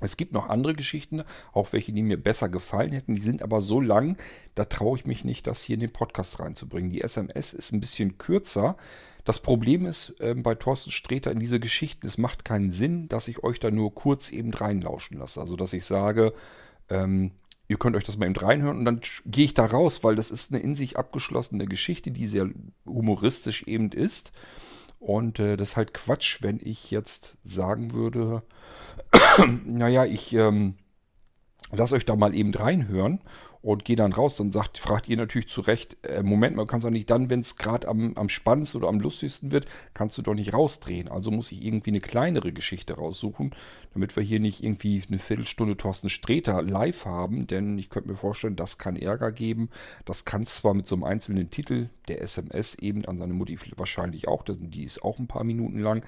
Es 0.00 0.16
gibt 0.16 0.32
noch 0.32 0.48
andere 0.48 0.74
Geschichten, 0.74 1.22
auch 1.52 1.72
welche, 1.72 1.92
die 1.92 2.02
mir 2.02 2.22
besser 2.22 2.48
gefallen 2.48 2.92
hätten. 2.92 3.14
Die 3.14 3.22
sind 3.22 3.42
aber 3.42 3.60
so 3.60 3.80
lang, 3.80 4.16
da 4.54 4.66
traue 4.66 4.98
ich 4.98 5.06
mich 5.06 5.24
nicht, 5.24 5.46
das 5.46 5.62
hier 5.62 5.74
in 5.74 5.80
den 5.80 5.92
Podcast 5.92 6.38
reinzubringen. 6.38 6.90
Die 6.90 7.00
SMS 7.00 7.54
ist 7.54 7.72
ein 7.72 7.80
bisschen 7.80 8.18
kürzer. 8.18 8.76
Das 9.24 9.40
Problem 9.40 9.86
ist 9.86 10.14
äh, 10.20 10.34
bei 10.34 10.54
Thorsten 10.54 10.90
Sträter 10.90 11.32
in 11.32 11.40
diese 11.40 11.58
Geschichten, 11.58 12.06
es 12.06 12.18
macht 12.18 12.44
keinen 12.44 12.70
Sinn, 12.70 13.08
dass 13.08 13.26
ich 13.26 13.42
euch 13.42 13.58
da 13.58 13.70
nur 13.70 13.94
kurz 13.94 14.30
eben 14.30 14.52
reinlauschen 14.52 15.18
lasse. 15.18 15.40
Also, 15.40 15.56
dass 15.56 15.72
ich 15.72 15.84
sage, 15.84 16.32
ähm, 16.90 17.32
ihr 17.66 17.78
könnt 17.78 17.96
euch 17.96 18.04
das 18.04 18.18
mal 18.18 18.26
eben 18.26 18.36
reinhören 18.36 18.78
und 18.78 18.84
dann 18.84 19.00
gehe 19.24 19.46
ich 19.46 19.54
da 19.54 19.66
raus, 19.66 20.04
weil 20.04 20.14
das 20.14 20.30
ist 20.30 20.52
eine 20.52 20.62
in 20.62 20.76
sich 20.76 20.98
abgeschlossene 20.98 21.66
Geschichte, 21.66 22.10
die 22.10 22.26
sehr 22.26 22.48
humoristisch 22.84 23.64
eben 23.64 23.90
ist. 23.90 24.32
Und 25.06 25.38
äh, 25.38 25.56
das 25.56 25.70
ist 25.70 25.76
halt 25.76 25.94
Quatsch, 25.94 26.38
wenn 26.42 26.58
ich 26.60 26.90
jetzt 26.90 27.36
sagen 27.44 27.92
würde, 27.92 28.42
naja, 29.64 30.04
ich 30.04 30.32
ähm, 30.32 30.74
lasse 31.72 31.94
euch 31.94 32.04
da 32.04 32.16
mal 32.16 32.34
eben 32.34 32.54
reinhören 32.54 33.20
und 33.66 33.84
gehe 33.84 33.96
dann 33.96 34.12
raus. 34.12 34.36
Dann 34.36 34.52
sagt, 34.52 34.78
fragt 34.78 35.08
ihr 35.08 35.16
natürlich 35.16 35.48
zu 35.48 35.60
Recht, 35.60 35.96
äh, 36.04 36.22
Moment 36.22 36.54
man 36.54 36.68
kann 36.68 36.78
es 36.78 36.84
doch 36.84 36.90
nicht 36.90 37.10
dann, 37.10 37.30
wenn 37.30 37.40
es 37.40 37.56
gerade 37.56 37.88
am, 37.88 38.14
am 38.14 38.28
spannendsten 38.28 38.80
oder 38.80 38.88
am 38.88 39.00
lustigsten 39.00 39.50
wird, 39.50 39.66
kannst 39.92 40.16
du 40.16 40.22
doch 40.22 40.34
nicht 40.34 40.54
rausdrehen. 40.54 41.08
Also 41.08 41.32
muss 41.32 41.50
ich 41.50 41.64
irgendwie 41.64 41.90
eine 41.90 42.00
kleinere 42.00 42.52
Geschichte 42.52 42.94
raussuchen, 42.94 43.54
damit 43.92 44.14
wir 44.14 44.22
hier 44.22 44.38
nicht 44.38 44.62
irgendwie 44.62 45.02
eine 45.08 45.18
Viertelstunde 45.18 45.76
Thorsten 45.76 46.08
Sträter 46.08 46.62
live 46.62 47.06
haben, 47.06 47.48
denn 47.48 47.76
ich 47.78 47.90
könnte 47.90 48.10
mir 48.10 48.16
vorstellen, 48.16 48.54
das 48.54 48.78
kann 48.78 48.94
Ärger 48.94 49.32
geben. 49.32 49.68
Das 50.04 50.24
kann 50.24 50.46
zwar 50.46 50.74
mit 50.74 50.86
so 50.86 50.94
einem 50.94 51.02
einzelnen 51.02 51.50
Titel, 51.50 51.88
der 52.06 52.22
SMS 52.22 52.76
eben 52.76 53.04
an 53.06 53.18
seine 53.18 53.34
Mutti 53.34 53.58
wahrscheinlich 53.76 54.28
auch, 54.28 54.44
die 54.46 54.84
ist 54.84 55.02
auch 55.02 55.18
ein 55.18 55.26
paar 55.26 55.42
Minuten 55.42 55.80
lang, 55.80 56.04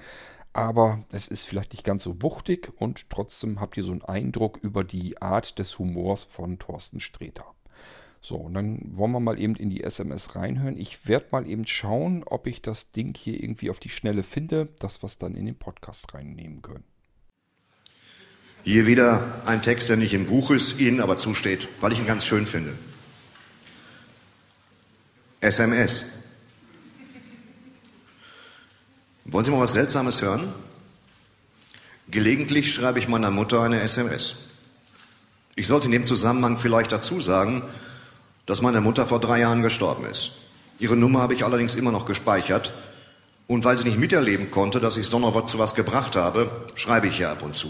aber 0.53 1.05
es 1.11 1.27
ist 1.27 1.43
vielleicht 1.45 1.73
nicht 1.73 1.83
ganz 1.83 2.03
so 2.03 2.21
wuchtig 2.21 2.71
und 2.77 3.09
trotzdem 3.09 3.61
habt 3.61 3.77
ihr 3.77 3.83
so 3.83 3.91
einen 3.91 4.03
Eindruck 4.03 4.57
über 4.57 4.83
die 4.83 5.21
Art 5.21 5.59
des 5.59 5.77
Humors 5.79 6.23
von 6.23 6.59
Thorsten 6.59 6.99
Sträter. 6.99 7.45
So, 8.21 8.35
und 8.35 8.53
dann 8.53 8.97
wollen 8.97 9.11
wir 9.11 9.21
mal 9.21 9.39
eben 9.39 9.55
in 9.55 9.69
die 9.69 9.83
SMS 9.83 10.35
reinhören. 10.35 10.77
Ich 10.77 11.07
werde 11.07 11.27
mal 11.31 11.47
eben 11.47 11.65
schauen, 11.65 12.23
ob 12.25 12.47
ich 12.47 12.61
das 12.61 12.91
Ding 12.91 13.15
hier 13.15 13.41
irgendwie 13.41 13.69
auf 13.69 13.79
die 13.79 13.89
Schnelle 13.89 14.23
finde, 14.23 14.67
dass 14.79 15.01
wir 15.01 15.07
es 15.07 15.17
dann 15.17 15.35
in 15.35 15.45
den 15.45 15.55
Podcast 15.55 16.13
reinnehmen 16.13 16.61
können. 16.61 16.83
Hier 18.63 18.87
wieder 18.87 19.41
ein 19.45 19.61
Text, 19.61 19.87
der 19.87 19.95
nicht 19.95 20.13
im 20.13 20.25
Buch 20.25 20.51
ist, 20.51 20.79
Ihnen 20.79 20.99
aber 20.99 21.17
zusteht, 21.17 21.69
weil 21.79 21.93
ich 21.93 21.99
ihn 21.99 22.07
ganz 22.07 22.25
schön 22.25 22.45
finde. 22.45 22.73
SMS. 25.39 26.18
Wollen 29.31 29.45
Sie 29.45 29.51
mal 29.51 29.59
was 29.59 29.73
Seltsames 29.73 30.21
hören? 30.21 30.51
Gelegentlich 32.09 32.73
schreibe 32.73 32.97
ich 32.97 33.07
meiner 33.07 33.29
Mutter 33.29 33.61
eine 33.61 33.81
SMS. 33.81 34.35
Ich 35.55 35.67
sollte 35.67 35.85
in 35.85 35.91
dem 35.91 36.03
Zusammenhang 36.03 36.57
vielleicht 36.57 36.91
dazu 36.91 37.21
sagen, 37.21 37.61
dass 38.47 38.63
meine 38.63 38.81
Mutter 38.81 39.05
vor 39.05 39.19
drei 39.19 39.39
Jahren 39.39 39.61
gestorben 39.61 40.05
ist. 40.05 40.31
Ihre 40.79 40.95
Nummer 40.95 41.19
habe 41.21 41.35
ich 41.35 41.45
allerdings 41.45 41.75
immer 41.75 41.91
noch 41.91 42.05
gespeichert. 42.05 42.73
Und 43.45 43.65
weil 43.65 43.77
sie 43.77 43.83
nicht 43.83 43.99
miterleben 43.99 44.49
konnte, 44.49 44.79
dass 44.79 44.97
ich 44.97 45.03
es 45.03 45.09
doch 45.11 45.19
noch 45.19 45.45
zu 45.45 45.59
was 45.59 45.75
gebracht 45.75 46.15
habe, 46.15 46.49
schreibe 46.75 47.07
ich 47.07 47.19
ihr 47.19 47.29
ab 47.29 47.43
und 47.43 47.53
zu. 47.53 47.69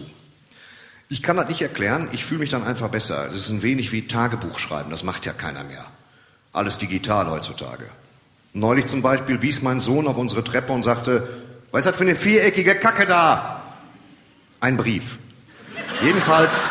Ich 1.09 1.23
kann 1.23 1.37
das 1.37 1.49
nicht 1.49 1.61
erklären, 1.61 2.07
ich 2.11 2.23
fühle 2.23 2.41
mich 2.41 2.49
dann 2.49 2.63
einfach 2.63 2.89
besser. 2.89 3.27
Es 3.27 3.35
ist 3.35 3.49
ein 3.49 3.63
wenig 3.63 3.91
wie 3.91 4.07
Tagebuch 4.07 4.59
schreiben, 4.59 4.91
das 4.91 5.03
macht 5.03 5.25
ja 5.25 5.33
keiner 5.33 5.63
mehr. 5.63 5.85
Alles 6.53 6.77
digital 6.77 7.29
heutzutage. 7.29 7.85
Neulich 8.53 8.87
zum 8.87 9.01
Beispiel 9.01 9.41
wies 9.41 9.61
mein 9.61 9.79
Sohn 9.79 10.07
auf 10.07 10.17
unsere 10.17 10.43
Treppe 10.43 10.71
und 10.71 10.83
sagte, 10.83 11.27
was 11.71 11.85
ist 11.85 11.91
das 11.91 11.97
für 11.97 12.03
eine 12.03 12.15
viereckige 12.15 12.75
Kacke 12.75 13.05
da? 13.05 13.63
Ein 14.59 14.77
Brief. 14.77 15.19
Jedenfalls 16.01 16.65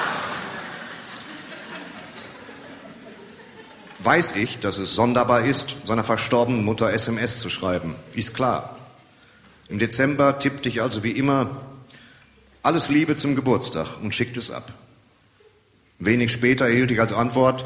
weiß 4.01 4.37
ich, 4.37 4.59
dass 4.61 4.79
es 4.79 4.95
sonderbar 4.95 5.45
ist, 5.45 5.77
seiner 5.85 6.05
verstorbenen 6.05 6.65
Mutter 6.65 6.93
SMS 6.93 7.41
zu 7.41 7.51
schreiben. 7.51 7.95
Ist 8.15 8.35
klar. 8.35 8.77
Im 9.69 9.79
Dezember 9.79 10.39
tippte 10.39 10.69
ich 10.69 10.83
also 10.83 11.05
wie 11.05 11.13
immer 11.13 11.63
alles 12.63 12.89
Liebe 12.89 13.15
zum 13.17 13.37
Geburtstag 13.37 13.87
und 14.03 14.15
schickte 14.15 14.41
es 14.41 14.51
ab. 14.51 14.73
Wenig 15.99 16.33
später 16.33 16.67
erhielt 16.67 16.91
ich 16.91 17.01
als 17.01 17.13
Antwort, 17.13 17.65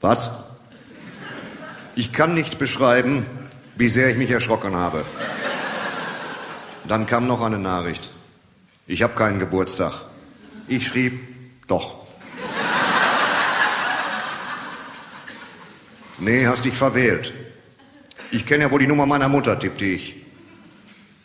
was? 0.00 0.30
Ich 1.94 2.12
kann 2.12 2.34
nicht 2.34 2.58
beschreiben, 2.58 3.26
wie 3.76 3.88
sehr 3.88 4.10
ich 4.10 4.16
mich 4.16 4.30
erschrocken 4.30 4.74
habe. 4.74 5.04
Dann 6.86 7.06
kam 7.06 7.26
noch 7.26 7.40
eine 7.40 7.58
Nachricht. 7.58 8.12
Ich 8.86 9.02
habe 9.02 9.14
keinen 9.14 9.38
Geburtstag. 9.38 10.04
Ich 10.68 10.86
schrieb, 10.86 11.18
doch. 11.68 12.02
Nee, 16.18 16.46
hast 16.46 16.64
dich 16.64 16.74
verwählt. 16.74 17.32
Ich 18.30 18.46
kenne 18.46 18.64
ja 18.64 18.70
wohl 18.70 18.78
die 18.78 18.86
Nummer 18.86 19.06
meiner 19.06 19.28
Mutter, 19.28 19.58
tippte 19.58 19.84
ich. 19.84 20.16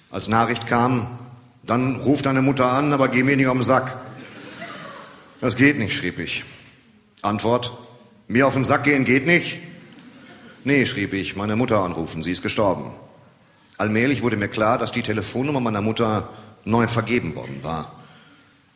Als 0.09 0.27
Nachricht 0.27 0.65
kam, 0.65 1.07
dann 1.63 1.97
ruf 1.97 2.21
deine 2.21 2.41
Mutter 2.41 2.71
an, 2.71 2.93
aber 2.93 3.07
geh 3.07 3.23
mir 3.23 3.37
nicht 3.37 3.47
um 3.47 3.59
den 3.59 3.63
Sack. 3.63 3.97
Das 5.39 5.55
geht 5.55 5.77
nicht, 5.77 5.95
schrieb 5.95 6.19
ich. 6.19 6.43
Antwort, 7.21 7.77
mir 8.27 8.47
auf 8.47 8.53
den 8.53 8.63
Sack 8.63 8.85
gehen 8.85 9.05
geht 9.05 9.25
nicht? 9.25 9.59
Nee, 10.63 10.85
schrieb 10.85 11.13
ich, 11.13 11.35
meine 11.35 11.55
Mutter 11.55 11.79
anrufen, 11.79 12.23
sie 12.23 12.31
ist 12.31 12.41
gestorben. 12.41 12.91
Allmählich 13.77 14.23
wurde 14.23 14.37
mir 14.37 14.47
klar, 14.47 14.77
dass 14.77 14.91
die 14.91 15.03
Telefonnummer 15.03 15.59
meiner 15.59 15.81
Mutter 15.81 16.29
neu 16.65 16.87
vergeben 16.87 17.35
worden 17.35 17.59
war. 17.61 17.93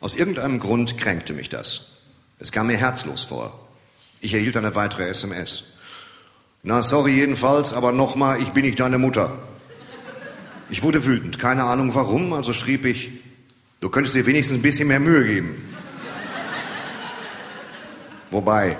Aus 0.00 0.14
irgendeinem 0.14 0.60
Grund 0.60 0.98
kränkte 0.98 1.32
mich 1.32 1.48
das. 1.48 1.92
Es 2.38 2.52
kam 2.52 2.68
mir 2.68 2.76
herzlos 2.76 3.24
vor. 3.24 3.58
Ich 4.20 4.34
erhielt 4.34 4.56
eine 4.56 4.74
weitere 4.74 5.08
SMS. 5.08 5.64
Na, 6.62 6.82
sorry 6.82 7.12
jedenfalls, 7.12 7.72
aber 7.72 7.90
nochmal, 7.90 8.40
ich 8.40 8.50
bin 8.50 8.64
nicht 8.64 8.78
deine 8.78 8.98
Mutter. 8.98 9.36
Ich 10.70 10.82
wurde 10.82 11.04
wütend, 11.04 11.38
keine 11.38 11.64
Ahnung 11.64 11.94
warum, 11.94 12.32
also 12.32 12.52
schrieb 12.52 12.84
ich, 12.84 13.10
du 13.80 13.90
könntest 13.90 14.14
dir 14.14 14.26
wenigstens 14.26 14.58
ein 14.58 14.62
bisschen 14.62 14.88
mehr 14.88 15.00
Mühe 15.00 15.24
geben. 15.24 15.74
Wobei, 18.30 18.78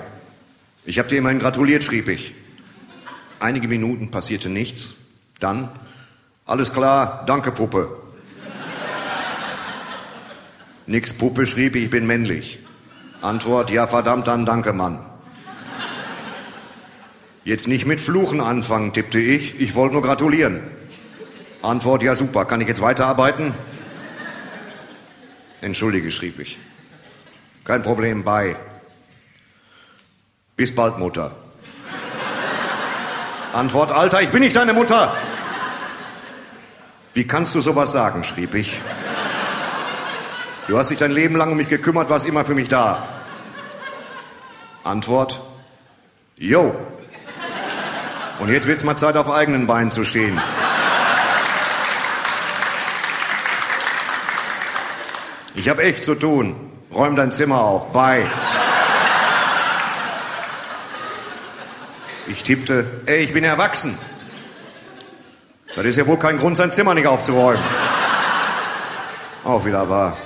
ich 0.85 0.97
habe 0.97 1.09
dir 1.09 1.17
immerhin 1.17 1.39
gratuliert, 1.39 1.83
schrieb 1.83 2.07
ich. 2.07 2.33
Einige 3.39 3.67
Minuten 3.67 4.09
passierte 4.09 4.49
nichts. 4.49 4.95
Dann 5.39 5.69
alles 6.45 6.73
klar, 6.73 7.23
danke 7.25 7.51
Puppe. 7.51 7.97
Nix 10.85 11.13
Puppe 11.13 11.45
schrieb, 11.45 11.75
ich 11.75 11.89
bin 11.89 12.05
männlich. 12.05 12.59
Antwort, 13.21 13.69
ja 13.69 13.87
verdammt, 13.87 14.27
dann 14.27 14.45
danke 14.45 14.73
Mann. 14.73 14.99
Jetzt 17.45 17.67
nicht 17.67 17.85
mit 17.85 18.01
Fluchen 18.01 18.41
anfangen, 18.41 18.93
tippte 18.93 19.19
ich. 19.19 19.59
Ich 19.59 19.75
wollte 19.75 19.93
nur 19.93 20.01
gratulieren. 20.01 20.61
Antwort, 21.61 22.03
ja 22.03 22.15
super, 22.15 22.45
kann 22.45 22.61
ich 22.61 22.67
jetzt 22.67 22.81
weiterarbeiten? 22.81 23.53
Entschuldige, 25.61 26.11
schrieb 26.11 26.39
ich. 26.39 26.57
Kein 27.63 27.81
Problem, 27.81 28.23
bei. 28.25 28.57
Bis 30.57 30.75
bald, 30.75 30.99
Mutter. 30.99 31.35
Antwort, 33.53 33.91
Alter, 33.91 34.21
ich 34.21 34.29
bin 34.29 34.41
nicht 34.41 34.55
deine 34.55 34.73
Mutter. 34.73 35.15
Wie 37.13 37.27
kannst 37.27 37.53
du 37.55 37.61
sowas 37.61 37.91
sagen, 37.91 38.23
schrieb 38.23 38.55
ich. 38.55 38.81
Du 40.67 40.77
hast 40.77 40.89
dich 40.89 40.97
dein 40.97 41.11
Leben 41.11 41.35
lang 41.35 41.51
um 41.51 41.57
mich 41.57 41.67
gekümmert, 41.67 42.09
warst 42.09 42.25
immer 42.25 42.45
für 42.45 42.55
mich 42.55 42.69
da. 42.69 43.07
Antwort, 44.83 45.41
Jo. 46.37 46.75
Und 48.39 48.49
jetzt 48.49 48.67
wird's 48.67 48.83
mal 48.83 48.95
Zeit, 48.95 49.15
auf 49.15 49.29
eigenen 49.29 49.67
Beinen 49.67 49.91
zu 49.91 50.03
stehen. 50.03 50.41
Ich 55.55 55.69
habe 55.69 55.83
echt 55.83 56.03
zu 56.03 56.15
tun. 56.15 56.55
Räum 56.93 57.15
dein 57.15 57.31
Zimmer 57.31 57.61
auf. 57.61 57.93
Bye. 57.93 58.29
Ich 62.27 62.43
tippte, 62.43 63.01
ey, 63.05 63.23
ich 63.23 63.33
bin 63.33 63.43
erwachsen. 63.43 63.97
Das 65.75 65.85
ist 65.85 65.97
ja 65.97 66.05
wohl 66.05 66.17
kein 66.17 66.37
Grund, 66.37 66.55
sein 66.55 66.71
Zimmer 66.71 66.93
nicht 66.93 67.07
aufzuräumen. 67.07 67.63
Auch 69.43 69.65
wieder 69.65 69.89
wahr. 69.89 70.17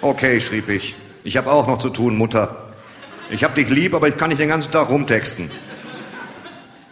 Okay, 0.00 0.40
schrieb 0.40 0.68
ich. 0.68 0.94
Ich 1.24 1.36
habe 1.36 1.50
auch 1.50 1.66
noch 1.66 1.78
zu 1.78 1.90
tun, 1.90 2.16
Mutter. 2.16 2.68
Ich 3.30 3.44
hab 3.44 3.54
dich 3.54 3.68
lieb, 3.70 3.94
aber 3.94 4.08
ich 4.08 4.16
kann 4.16 4.28
nicht 4.28 4.40
den 4.40 4.48
ganzen 4.48 4.72
Tag 4.72 4.88
rumtexten. 4.88 5.50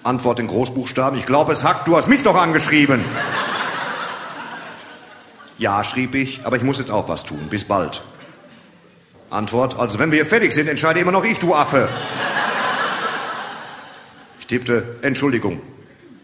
Antwort 0.05 0.41
in 0.41 0.47
Großbuchstaben. 0.47 1.19
Ich 1.19 1.27
glaube, 1.27 1.53
es 1.53 1.65
hackt. 1.65 1.87
Du 1.87 1.97
hast 1.97 2.09
mich 2.09 2.23
doch 2.23 2.37
angeschrieben. 2.37 3.05
Ja, 5.59 5.83
schrieb 5.85 6.15
ich, 6.15 6.41
aber 6.45 6.57
ich 6.57 6.63
muss 6.63 6.79
jetzt 6.79 6.91
auch 6.91 7.09
was 7.09 7.25
tun. 7.25 7.49
Bis 7.51 7.65
bald. 7.65 8.03
Antwort. 9.31 9.79
Also 9.79 9.99
wenn 9.99 10.13
wir 10.13 10.25
fertig 10.25 10.53
sind, 10.53 10.69
entscheide 10.69 11.01
immer 11.01 11.13
noch 11.13 11.25
ich, 11.25 11.39
du 11.39 11.55
Affe. 11.55 11.89
Ich 14.41 14.47
tippte. 14.47 14.97
Entschuldigung. 15.03 15.61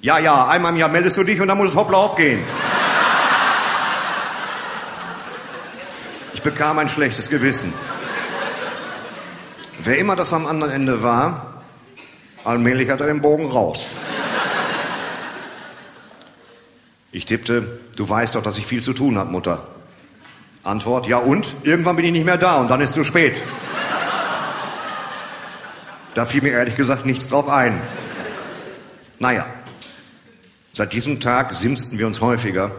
Ja, 0.05 0.19
ja, 0.19 0.49
einmal 0.49 0.73
im 0.73 0.77
Jahr 0.77 0.90
meldest 0.90 1.17
du 1.17 1.25
dich 1.25 1.40
und 1.40 1.49
dann 1.49 1.57
muss 1.57 1.71
es 1.71 1.77
hoppla 1.77 1.97
hopp 1.97 2.19
gehen. 2.19 2.45
Ich 6.35 6.43
bekam 6.43 6.79
ein 6.79 6.90
schlechtes 6.90 7.31
Gewissen. 7.31 7.73
Wer 9.79 9.97
immer 9.97 10.14
das 10.14 10.35
am 10.35 10.47
anderen 10.47 10.73
Ende 10.73 11.03
war, 11.03 11.62
allmählich 12.45 12.90
hat 12.90 13.01
er 13.01 13.07
den 13.07 13.23
Bogen 13.23 13.51
raus. 13.51 13.95
Ich 17.11 17.25
tippte, 17.25 17.81
du 17.97 18.07
weißt 18.07 18.35
doch, 18.35 18.43
dass 18.43 18.59
ich 18.59 18.67
viel 18.67 18.83
zu 18.83 18.93
tun 18.93 19.17
habe, 19.17 19.33
Mutter. 19.33 19.67
Antwort, 20.64 21.07
ja 21.07 21.17
und? 21.17 21.55
Irgendwann 21.62 21.97
bin 21.97 22.05
ich 22.05 22.12
nicht 22.12 22.27
mehr 22.27 22.37
da 22.37 22.57
und 22.57 22.71
dann 22.71 22.83
ist 22.83 22.90
es 22.90 22.97
zu 22.97 23.05
spät. 23.05 23.40
Da 26.14 26.27
fiel 26.27 26.43
mir 26.43 26.53
ehrlich 26.53 26.75
gesagt 26.75 27.07
nichts 27.07 27.31
drauf 27.31 27.49
ein. 27.49 27.81
Naja, 29.19 29.47
seit 30.75 30.93
diesem 30.93 31.21
Tag 31.21 31.55
simsten 31.55 31.99
wir 31.99 32.07
uns 32.07 32.21
häufiger. 32.21 32.71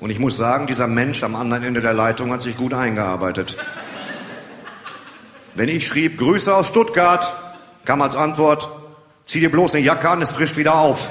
Und 0.00 0.10
ich 0.10 0.18
muss 0.18 0.36
sagen, 0.36 0.66
dieser 0.66 0.86
Mensch 0.86 1.24
am 1.24 1.34
anderen 1.34 1.64
Ende 1.64 1.80
der 1.80 1.94
Leitung 1.94 2.30
hat 2.30 2.42
sich 2.42 2.56
gut 2.56 2.74
eingearbeitet. 2.74 3.56
Wenn 5.54 5.68
ich 5.68 5.86
schrieb, 5.86 6.18
Grüße 6.18 6.54
aus 6.54 6.68
Stuttgart, 6.68 7.32
kam 7.84 8.02
als 8.02 8.14
Antwort, 8.14 8.68
zieh 9.24 9.40
dir 9.40 9.50
bloß 9.50 9.74
eine 9.74 9.84
Jacke 9.84 10.08
an, 10.08 10.22
es 10.22 10.30
frischt 10.30 10.56
wieder 10.56 10.74
auf. 10.74 11.08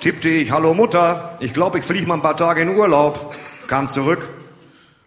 Tippte 0.00 0.28
ich, 0.28 0.50
hallo 0.52 0.74
Mutter, 0.74 1.38
ich 1.40 1.54
glaube, 1.54 1.78
ich 1.78 1.84
fliege 1.84 2.06
mal 2.06 2.16
ein 2.16 2.22
paar 2.22 2.36
Tage 2.36 2.60
in 2.60 2.68
Urlaub. 2.68 3.34
Kam 3.66 3.88
zurück, 3.88 4.28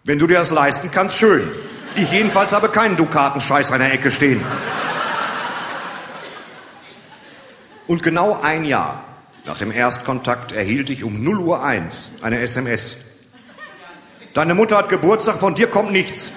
wenn 0.04 0.18
du 0.18 0.26
dir 0.26 0.40
das 0.40 0.50
leisten 0.50 0.90
kannst, 0.92 1.18
schön. 1.18 1.48
Ich 1.96 2.12
jedenfalls 2.12 2.52
habe 2.52 2.70
keinen 2.70 2.98
Dukatenscheiß 2.98 3.72
an 3.72 3.80
der 3.80 3.94
Ecke 3.94 4.10
stehen. 4.10 4.42
Und 7.88 8.04
genau 8.04 8.40
ein 8.42 8.66
Jahr 8.66 9.06
nach 9.46 9.58
dem 9.58 9.72
Erstkontakt 9.72 10.52
erhielt 10.52 10.90
ich 10.90 11.06
um 11.06 11.24
0 11.24 11.40
Uhr 11.40 11.64
1 11.64 12.10
eine 12.22 12.40
SMS. 12.42 12.98
Deine 14.34 14.54
Mutter 14.54 14.78
hat 14.78 14.90
Geburtstag, 14.90 15.38
von 15.38 15.56
dir 15.56 15.68
kommt 15.68 15.94
nichts. 15.94 16.32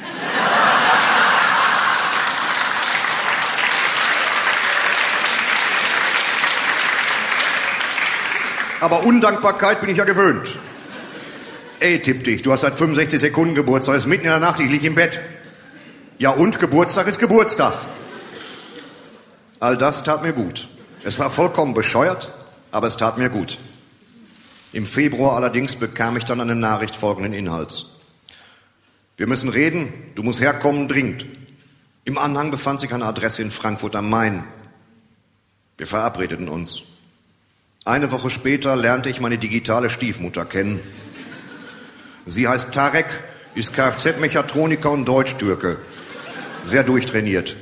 Aber 8.80 9.04
Undankbarkeit 9.04 9.80
bin 9.80 9.90
ich 9.90 9.98
ja 9.98 10.04
gewöhnt. 10.04 10.48
Ey, 11.80 12.00
tipp 12.00 12.24
dich, 12.24 12.42
du 12.42 12.52
hast 12.52 12.60
seit 12.60 12.74
65 12.74 13.20
Sekunden 13.20 13.54
Geburtstag, 13.54 13.96
es 13.96 14.02
ist 14.02 14.08
mitten 14.08 14.24
in 14.24 14.30
der 14.30 14.38
Nacht, 14.38 14.60
ich 14.60 14.70
lieg 14.70 14.84
im 14.84 14.94
Bett. 14.94 15.20
Ja 16.18 16.30
und, 16.30 16.60
Geburtstag 16.60 17.08
ist 17.08 17.18
Geburtstag. 17.18 17.74
All 19.58 19.76
das 19.76 20.04
tat 20.04 20.22
mir 20.22 20.32
gut. 20.32 20.68
Es 21.02 21.18
war 21.18 21.30
vollkommen 21.30 21.74
bescheuert, 21.74 22.32
aber 22.70 22.86
es 22.86 22.96
tat 22.96 23.16
mir 23.16 23.30
gut. 23.30 23.58
Im 24.72 24.86
Februar 24.86 25.36
allerdings 25.36 25.76
bekam 25.76 26.16
ich 26.16 26.24
dann 26.24 26.40
eine 26.40 26.54
Nachricht 26.54 26.94
folgenden 26.94 27.32
Inhalts. 27.32 27.86
Wir 29.16 29.26
müssen 29.26 29.48
reden, 29.48 29.92
du 30.14 30.22
musst 30.22 30.40
herkommen, 30.40 30.88
dringend. 30.88 31.26
Im 32.04 32.18
Anhang 32.18 32.50
befand 32.50 32.80
sich 32.80 32.92
eine 32.92 33.04
Adresse 33.04 33.42
in 33.42 33.50
Frankfurt 33.50 33.96
am 33.96 34.08
Main. 34.08 34.44
Wir 35.76 35.86
verabredeten 35.86 36.48
uns. 36.48 36.82
Eine 37.84 38.10
Woche 38.10 38.30
später 38.30 38.76
lernte 38.76 39.08
ich 39.08 39.20
meine 39.20 39.38
digitale 39.38 39.90
Stiefmutter 39.90 40.44
kennen. 40.44 40.80
Sie 42.26 42.46
heißt 42.46 42.72
Tarek, 42.72 43.06
ist 43.54 43.74
Kfz-Mechatroniker 43.74 44.90
und 44.90 45.06
Deutsch-Türke. 45.06 45.78
Sehr 46.64 46.84
durchtrainiert. 46.84 47.56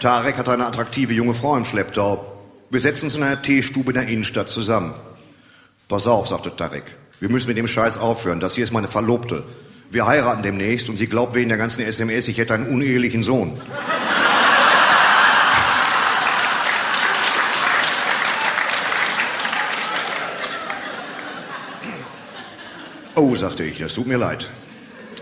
Tarek 0.00 0.38
hat 0.38 0.48
eine 0.48 0.66
attraktive 0.66 1.12
junge 1.12 1.34
Frau 1.34 1.58
im 1.58 1.66
Schlepptau. 1.66 2.24
Wir 2.70 2.80
setzen 2.80 3.04
uns 3.04 3.16
in 3.16 3.22
einer 3.22 3.42
Teestube 3.42 3.90
in 3.90 3.98
der 3.98 4.08
Innenstadt 4.08 4.48
zusammen. 4.48 4.94
Pass 5.88 6.06
auf, 6.06 6.26
sagte 6.26 6.56
Tarek. 6.56 6.96
Wir 7.18 7.28
müssen 7.28 7.48
mit 7.48 7.58
dem 7.58 7.68
Scheiß 7.68 7.98
aufhören. 7.98 8.40
Das 8.40 8.54
hier 8.54 8.64
ist 8.64 8.72
meine 8.72 8.88
Verlobte. 8.88 9.44
Wir 9.90 10.06
heiraten 10.06 10.42
demnächst 10.42 10.88
und 10.88 10.96
sie 10.96 11.06
glaubt 11.06 11.34
wegen 11.34 11.50
der 11.50 11.58
ganzen 11.58 11.82
SMS, 11.82 12.28
ich 12.28 12.38
hätte 12.38 12.54
einen 12.54 12.68
unehelichen 12.68 13.22
Sohn. 13.22 13.60
Oh, 23.16 23.34
sagte 23.34 23.64
ich, 23.64 23.82
es 23.82 23.94
tut 23.94 24.06
mir 24.06 24.16
leid. 24.16 24.48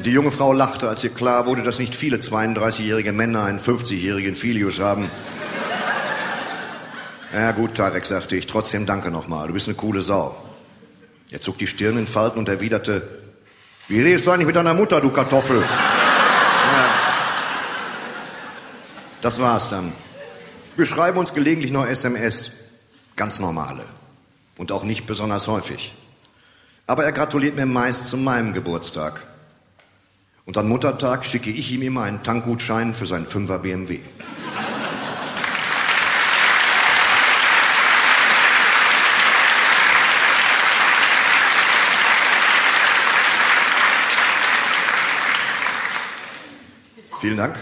Die 0.04 0.12
junge 0.12 0.30
Frau 0.30 0.52
lachte, 0.52 0.88
als 0.88 1.02
ihr 1.02 1.10
klar 1.10 1.46
wurde, 1.46 1.62
dass 1.62 1.78
nicht 1.78 1.94
viele 1.94 2.18
32-jährige 2.18 3.12
Männer 3.12 3.44
einen 3.44 3.58
50-jährigen 3.58 4.36
Filius 4.36 4.78
haben. 4.78 5.10
Ja 7.32 7.50
gut, 7.52 7.74
Tarek, 7.74 8.06
sagte 8.06 8.36
ich, 8.36 8.46
trotzdem 8.46 8.86
danke 8.86 9.10
nochmal, 9.10 9.48
du 9.48 9.54
bist 9.54 9.68
eine 9.68 9.76
coole 9.76 10.00
Sau. 10.00 10.36
Er 11.30 11.40
zog 11.40 11.58
die 11.58 11.66
Stirn 11.66 11.98
in 11.98 12.06
Falten 12.06 12.38
und 12.38 12.48
erwiderte, 12.48 13.06
wie 13.88 14.00
redest 14.00 14.26
du 14.26 14.30
eigentlich 14.30 14.46
mit 14.46 14.56
deiner 14.56 14.74
Mutter, 14.74 15.00
du 15.00 15.10
Kartoffel? 15.10 15.60
Ja. 15.60 15.66
Das 19.20 19.40
war's 19.40 19.68
dann. 19.68 19.92
Wir 20.76 20.86
schreiben 20.86 21.18
uns 21.18 21.34
gelegentlich 21.34 21.72
noch 21.72 21.86
SMS. 21.86 22.52
Ganz 23.16 23.40
normale. 23.40 23.84
Und 24.56 24.70
auch 24.70 24.84
nicht 24.84 25.06
besonders 25.06 25.48
häufig. 25.48 25.92
Aber 26.86 27.04
er 27.04 27.12
gratuliert 27.12 27.56
mir 27.56 27.66
meist 27.66 28.06
zu 28.06 28.16
meinem 28.16 28.52
Geburtstag. 28.52 29.26
Und 30.48 30.56
an 30.56 30.66
Muttertag 30.66 31.26
schicke 31.26 31.50
ich 31.50 31.70
ihm 31.72 31.82
immer 31.82 32.04
einen 32.04 32.22
Tankgutschein 32.22 32.94
für 32.94 33.04
seinen 33.04 33.26
5er 33.26 33.58
BMW. 33.58 34.00
Vielen 47.20 47.36
Dank. 47.36 47.58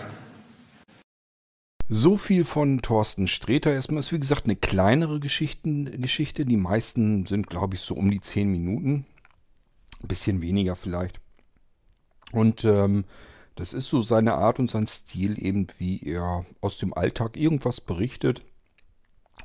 So 1.88 2.16
viel 2.16 2.44
von 2.44 2.82
Thorsten 2.82 3.26
Sträter. 3.26 3.72
Erstmal 3.72 3.98
ist 3.98 4.12
wie 4.12 4.20
gesagt 4.20 4.44
eine 4.44 4.54
kleinere 4.54 5.18
Geschichten, 5.18 6.00
Geschichte. 6.00 6.46
Die 6.46 6.56
meisten 6.56 7.26
sind, 7.26 7.48
glaube 7.48 7.74
ich, 7.74 7.80
so 7.80 7.96
um 7.96 8.12
die 8.12 8.20
10 8.20 8.48
Minuten. 8.48 9.06
Ein 10.04 10.06
bisschen 10.06 10.40
weniger 10.40 10.76
vielleicht. 10.76 11.20
Und 12.32 12.64
ähm, 12.64 13.04
das 13.54 13.72
ist 13.72 13.88
so 13.88 14.02
seine 14.02 14.34
Art 14.34 14.58
und 14.58 14.70
sein 14.70 14.86
Stil, 14.86 15.42
eben 15.42 15.66
wie 15.78 16.00
er 16.02 16.44
aus 16.60 16.76
dem 16.76 16.92
Alltag 16.92 17.36
irgendwas 17.36 17.80
berichtet 17.80 18.42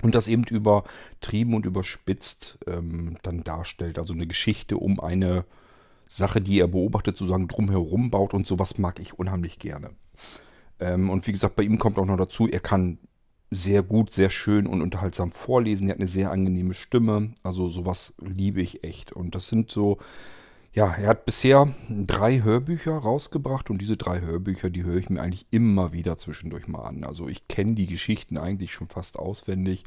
und 0.02 0.15
das 0.15 0.28
eben 0.28 0.44
übertrieben 0.44 1.54
und 1.54 1.65
überspitzt 1.65 2.58
ähm, 2.67 3.17
dann 3.22 3.44
darstellt. 3.44 3.98
Also 3.98 4.13
eine 4.13 4.28
Geschichte 4.28 4.78
um 4.78 5.00
eine 5.00 5.46
Sache, 6.08 6.41
die 6.41 6.60
er 6.60 6.67
beobachtet, 6.67 7.17
sozusagen 7.17 7.48
drumherum 7.48 8.12
baut 8.12 8.34
und 8.34 8.48
sowas 8.48 8.78
mag 8.78 9.00
ich 9.00 9.17
unheimlich 9.17 9.60
gerne. 9.60 9.91
Ähm, 10.80 11.10
und 11.10 11.26
wie 11.28 11.32
gesagt, 11.32 11.56
bei 11.56 11.63
ihm 11.63 11.80
kommt 11.80 11.98
auch 11.98 12.06
noch 12.06 12.17
dazu, 12.17 12.50
er 12.50 12.60
kann 12.60 12.98
sehr 13.50 13.84
gut, 13.84 14.12
sehr 14.12 14.30
schön 14.30 14.65
und 14.65 14.82
unterhaltsam 14.82 15.32
vorlesen. 15.32 15.88
Er 15.88 15.91
hat 15.94 16.00
eine 16.00 16.08
sehr 16.08 16.32
angenehme 16.32 16.74
Stimme. 16.74 17.34
Also 17.44 17.67
sowas 17.67 18.13
liebe 18.20 18.62
ich 18.62 18.84
echt. 18.84 19.12
Und 19.12 19.36
das 19.36 19.48
sind 19.48 19.72
so, 19.72 19.98
ja, 20.74 20.94
er 20.94 21.10
hat 21.10 21.26
bisher 21.26 21.68
drei 21.90 22.44
Hörbücher 22.44 22.94
rausgebracht 22.94 23.70
und 23.70 23.80
diese 23.80 23.98
drei 23.98 24.22
Hörbücher, 24.22 24.70
die 24.70 24.84
höre 24.84 24.96
ich 24.96 25.10
mir 25.10 25.22
eigentlich 25.22 25.46
immer 25.52 25.92
wieder 25.92 26.18
zwischendurch 26.18 26.70
mal 26.70 26.84
an. 26.84 27.04
Also 27.04 27.28
ich 27.28 27.50
kenne 27.50 27.74
die 27.74 27.88
Geschichten 27.88 28.38
eigentlich 28.38 28.72
schon 28.72 28.88
fast 28.88 29.20
auswendig. 29.20 29.84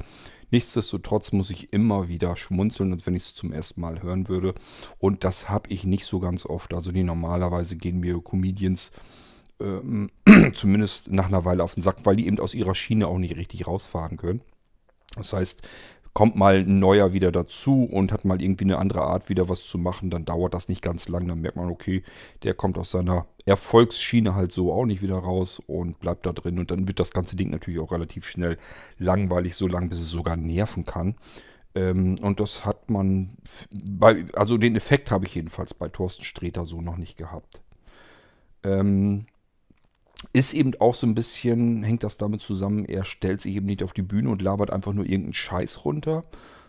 Nichtsdestotrotz 0.51 1.31
muss 1.31 1.49
ich 1.49 1.73
immer 1.73 2.07
wieder 2.07 2.35
schmunzeln, 2.35 2.93
als 2.93 3.07
wenn 3.07 3.15
ich 3.15 3.23
es 3.23 3.33
zum 3.33 3.51
ersten 3.51 3.81
Mal 3.81 4.03
hören 4.03 4.27
würde. 4.27 4.53
Und 4.99 5.23
das 5.23 5.49
habe 5.49 5.71
ich 5.71 5.85
nicht 5.85 6.05
so 6.05 6.19
ganz 6.19 6.45
oft. 6.45 6.71
Also 6.75 6.91
die 6.91 7.03
normalerweise 7.03 7.77
gehen 7.77 7.99
mir 7.99 8.21
Comedians 8.21 8.91
ähm, 9.59 10.11
zumindest 10.53 11.11
nach 11.11 11.27
einer 11.27 11.45
Weile 11.45 11.63
auf 11.63 11.73
den 11.73 11.81
Sack, 11.81 11.97
weil 12.03 12.15
die 12.15 12.27
eben 12.27 12.39
aus 12.39 12.53
ihrer 12.53 12.75
Schiene 12.75 13.07
auch 13.07 13.17
nicht 13.17 13.37
richtig 13.37 13.65
rausfahren 13.65 14.17
können. 14.17 14.41
Das 15.15 15.33
heißt, 15.33 15.67
kommt 16.15 16.37
mal 16.37 16.59
ein 16.59 16.79
neuer 16.79 17.11
wieder 17.11 17.29
dazu 17.29 17.83
und 17.83 18.13
hat 18.13 18.23
mal 18.23 18.41
irgendwie 18.41 18.63
eine 18.63 18.77
andere 18.77 19.01
Art 19.01 19.27
wieder 19.27 19.49
was 19.49 19.65
zu 19.65 19.77
machen, 19.77 20.09
dann 20.09 20.23
dauert 20.23 20.53
das 20.53 20.69
nicht 20.69 20.81
ganz 20.81 21.09
lang. 21.09 21.27
Dann 21.27 21.41
merkt 21.41 21.57
man, 21.57 21.69
okay, 21.69 22.03
der 22.43 22.53
kommt 22.53 22.77
aus 22.77 22.91
seiner 22.91 23.27
Erfolgsschiene 23.45 24.33
halt 24.33 24.53
so 24.53 24.71
auch 24.71 24.85
nicht 24.85 25.01
wieder 25.01 25.17
raus 25.17 25.59
und 25.59 25.99
bleibt 25.99 26.25
da 26.25 26.31
drin. 26.31 26.57
Und 26.57 26.71
dann 26.71 26.87
wird 26.87 27.01
das 27.01 27.11
ganze 27.11 27.35
Ding 27.35 27.49
natürlich 27.49 27.81
auch 27.81 27.91
relativ 27.91 28.29
schnell 28.29 28.57
langweilig, 28.97 29.55
so 29.55 29.67
lang, 29.67 29.89
bis 29.89 29.99
es 29.99 30.09
sogar 30.09 30.37
nerven 30.37 30.85
kann. 30.85 31.15
Ähm, 31.75 32.15
und 32.21 32.39
das 32.39 32.65
hat 32.65 32.89
man, 32.89 33.31
bei, 33.83 34.25
also 34.35 34.57
den 34.57 34.77
Effekt 34.77 35.11
habe 35.11 35.25
ich 35.25 35.35
jedenfalls 35.35 35.73
bei 35.73 35.89
Thorsten 35.89 36.23
Sträter 36.23 36.63
so 36.63 36.79
noch 36.79 36.95
nicht 36.95 37.17
gehabt. 37.17 37.61
Ähm, 38.63 39.25
ist 40.33 40.53
eben 40.53 40.73
auch 40.79 40.95
so 40.95 41.07
ein 41.07 41.15
bisschen, 41.15 41.83
hängt 41.83 42.03
das 42.03 42.17
damit 42.17 42.41
zusammen, 42.41 42.85
er 42.85 43.05
stellt 43.05 43.41
sich 43.41 43.55
eben 43.55 43.65
nicht 43.65 43.83
auf 43.83 43.93
die 43.93 44.01
Bühne 44.01 44.29
und 44.29 44.41
labert 44.41 44.71
einfach 44.71 44.93
nur 44.93 45.05
irgendeinen 45.05 45.33
Scheiß 45.33 45.85
runter, 45.85 46.23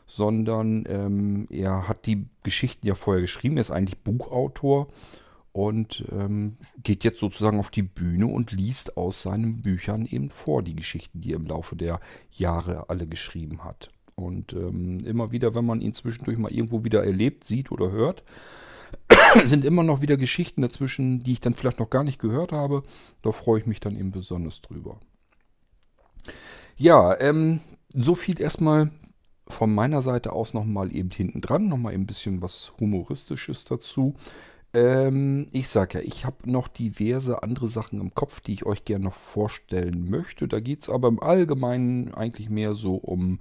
sondern 0.06 0.84
ähm, 0.88 1.46
er 1.50 1.88
hat 1.88 2.06
die 2.06 2.26
Geschichten 2.42 2.86
ja 2.86 2.94
vorher 2.94 3.22
geschrieben, 3.22 3.56
er 3.56 3.62
ist 3.62 3.70
eigentlich 3.70 3.98
Buchautor 3.98 4.88
und 5.52 6.04
ähm, 6.12 6.58
geht 6.82 7.02
jetzt 7.02 7.18
sozusagen 7.18 7.58
auf 7.58 7.70
die 7.70 7.82
Bühne 7.82 8.26
und 8.26 8.52
liest 8.52 8.96
aus 8.96 9.22
seinen 9.22 9.62
Büchern 9.62 10.06
eben 10.06 10.30
vor 10.30 10.62
die 10.62 10.76
Geschichten, 10.76 11.22
die 11.22 11.32
er 11.32 11.38
im 11.40 11.46
Laufe 11.46 11.76
der 11.76 12.00
Jahre 12.30 12.90
alle 12.90 13.06
geschrieben 13.06 13.64
hat. 13.64 13.90
Und 14.14 14.52
ähm, 14.52 14.98
immer 15.04 15.32
wieder, 15.32 15.54
wenn 15.54 15.64
man 15.64 15.80
ihn 15.80 15.92
zwischendurch 15.92 16.38
mal 16.38 16.52
irgendwo 16.52 16.84
wieder 16.84 17.04
erlebt, 17.04 17.44
sieht 17.44 17.70
oder 17.70 17.90
hört, 17.90 18.22
sind 19.44 19.64
immer 19.64 19.82
noch 19.82 20.00
wieder 20.00 20.16
Geschichten 20.16 20.62
dazwischen, 20.62 21.20
die 21.20 21.32
ich 21.32 21.40
dann 21.40 21.54
vielleicht 21.54 21.78
noch 21.78 21.90
gar 21.90 22.04
nicht 22.04 22.20
gehört 22.20 22.52
habe. 22.52 22.82
Da 23.22 23.32
freue 23.32 23.60
ich 23.60 23.66
mich 23.66 23.80
dann 23.80 23.96
eben 23.96 24.10
besonders 24.10 24.62
drüber. 24.62 24.98
Ja, 26.76 27.18
ähm, 27.20 27.60
so 27.92 28.14
viel 28.14 28.40
erstmal 28.40 28.90
von 29.48 29.74
meiner 29.74 30.02
Seite 30.02 30.32
aus 30.32 30.54
nochmal 30.54 30.94
eben 30.94 31.10
hinten 31.10 31.40
dran. 31.40 31.68
Nochmal 31.68 31.94
ein 31.94 32.06
bisschen 32.06 32.42
was 32.42 32.72
Humoristisches 32.80 33.64
dazu. 33.64 34.14
Ähm, 34.74 35.46
ich 35.52 35.68
sage 35.68 35.98
ja, 35.98 36.04
ich 36.04 36.24
habe 36.24 36.50
noch 36.50 36.68
diverse 36.68 37.42
andere 37.42 37.68
Sachen 37.68 38.00
im 38.00 38.12
Kopf, 38.14 38.40
die 38.40 38.52
ich 38.52 38.66
euch 38.66 38.84
gerne 38.84 39.06
noch 39.06 39.14
vorstellen 39.14 40.10
möchte. 40.10 40.48
Da 40.48 40.60
geht 40.60 40.82
es 40.82 40.90
aber 40.90 41.08
im 41.08 41.22
Allgemeinen 41.22 42.12
eigentlich 42.12 42.50
mehr 42.50 42.74
so 42.74 42.96
um 42.96 43.40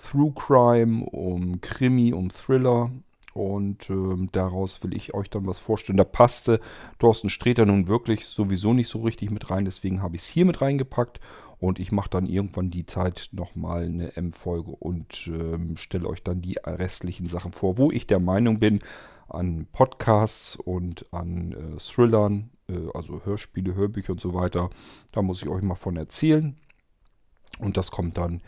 Through 0.00 0.34
Crime, 0.34 1.04
um 1.06 1.60
Krimi, 1.60 2.12
um 2.12 2.30
Thriller, 2.30 2.90
und 3.36 3.90
ähm, 3.90 4.30
daraus 4.32 4.82
will 4.82 4.96
ich 4.96 5.12
euch 5.12 5.28
dann 5.28 5.46
was 5.46 5.58
vorstellen. 5.58 5.98
Da 5.98 6.04
passte 6.04 6.58
Thorsten 6.98 7.28
Sträter 7.28 7.66
nun 7.66 7.86
wirklich 7.86 8.26
sowieso 8.26 8.72
nicht 8.72 8.88
so 8.88 9.02
richtig 9.02 9.30
mit 9.30 9.50
rein. 9.50 9.66
Deswegen 9.66 10.02
habe 10.02 10.16
ich 10.16 10.22
es 10.22 10.28
hier 10.28 10.46
mit 10.46 10.62
reingepackt. 10.62 11.20
Und 11.58 11.78
ich 11.78 11.92
mache 11.92 12.10
dann 12.10 12.26
irgendwann 12.26 12.70
die 12.70 12.86
Zeit 12.86 13.28
nochmal 13.32 13.84
eine 13.84 14.16
M-Folge 14.16 14.70
und 14.72 15.26
ähm, 15.28 15.76
stelle 15.76 16.08
euch 16.08 16.22
dann 16.22 16.42
die 16.42 16.58
restlichen 16.62 17.26
Sachen 17.26 17.52
vor, 17.52 17.78
wo 17.78 17.90
ich 17.90 18.06
der 18.06 18.20
Meinung 18.20 18.58
bin, 18.58 18.80
an 19.28 19.66
Podcasts 19.72 20.56
und 20.56 21.12
an 21.12 21.52
äh, 21.52 21.78
Thrillern, 21.78 22.50
äh, 22.68 22.88
also 22.94 23.22
Hörspiele, 23.24 23.74
Hörbücher 23.74 24.12
und 24.12 24.20
so 24.20 24.34
weiter. 24.34 24.70
Da 25.12 25.22
muss 25.22 25.42
ich 25.42 25.48
euch 25.48 25.62
mal 25.62 25.74
von 25.76 25.96
erzählen. 25.96 26.56
Und 27.58 27.76
das 27.76 27.90
kommt 27.90 28.18
dann 28.18 28.42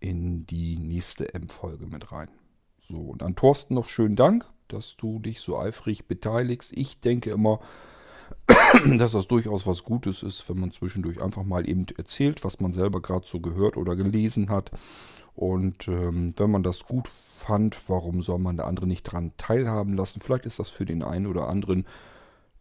in 0.00 0.46
die 0.46 0.78
nächste 0.78 1.32
M-Folge 1.34 1.86
mit 1.86 2.12
rein. 2.12 2.30
So, 2.90 2.98
und 2.98 3.22
an 3.22 3.36
Thorsten 3.36 3.74
noch 3.74 3.86
schönen 3.86 4.16
Dank, 4.16 4.46
dass 4.66 4.96
du 4.96 5.20
dich 5.20 5.40
so 5.40 5.56
eifrig 5.56 6.06
beteiligst. 6.06 6.72
Ich 6.76 6.98
denke 6.98 7.30
immer, 7.30 7.60
dass 8.96 9.12
das 9.12 9.28
durchaus 9.28 9.64
was 9.64 9.84
Gutes 9.84 10.24
ist, 10.24 10.48
wenn 10.48 10.58
man 10.58 10.72
zwischendurch 10.72 11.22
einfach 11.22 11.44
mal 11.44 11.68
eben 11.68 11.86
erzählt, 11.96 12.42
was 12.42 12.58
man 12.58 12.72
selber 12.72 13.00
gerade 13.00 13.28
so 13.28 13.38
gehört 13.38 13.76
oder 13.76 13.94
gelesen 13.94 14.50
hat. 14.50 14.72
Und 15.36 15.86
ähm, 15.86 16.34
wenn 16.36 16.50
man 16.50 16.64
das 16.64 16.84
gut 16.84 17.08
fand, 17.08 17.88
warum 17.88 18.22
soll 18.22 18.40
man 18.40 18.56
der 18.56 18.66
andere 18.66 18.88
nicht 18.88 19.06
daran 19.06 19.32
teilhaben 19.36 19.94
lassen? 19.94 20.20
Vielleicht 20.20 20.44
ist 20.44 20.58
das 20.58 20.68
für 20.68 20.84
den 20.84 21.04
einen 21.04 21.28
oder 21.28 21.48
anderen 21.48 21.86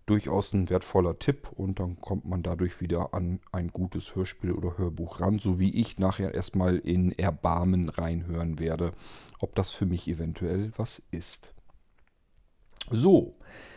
durchaus 0.10 0.54
ein 0.54 0.70
wertvoller 0.70 1.20
Tipp 1.20 1.52
und 1.56 1.80
dann 1.80 2.02
kommt 2.02 2.26
man 2.26 2.42
dadurch 2.42 2.82
wieder 2.82 3.14
an 3.14 3.40
ein 3.52 3.70
gutes 3.70 4.16
Hörspiel 4.16 4.52
oder 4.52 4.78
Hörbuch 4.78 5.20
ran, 5.20 5.40
so 5.40 5.60
wie 5.60 5.70
ich 5.70 6.00
nachher 6.00 6.34
erstmal 6.34 6.78
in 6.78 7.12
Erbarmen 7.12 7.90
reinhören 7.90 8.60
werde, 8.60 8.94
ob 9.40 9.56
das 9.56 9.72
für 9.72 9.86
mich 9.86 10.08
eventuell 10.08 10.72
was 10.78 11.02
ist. 11.12 11.54
So, 12.90 13.36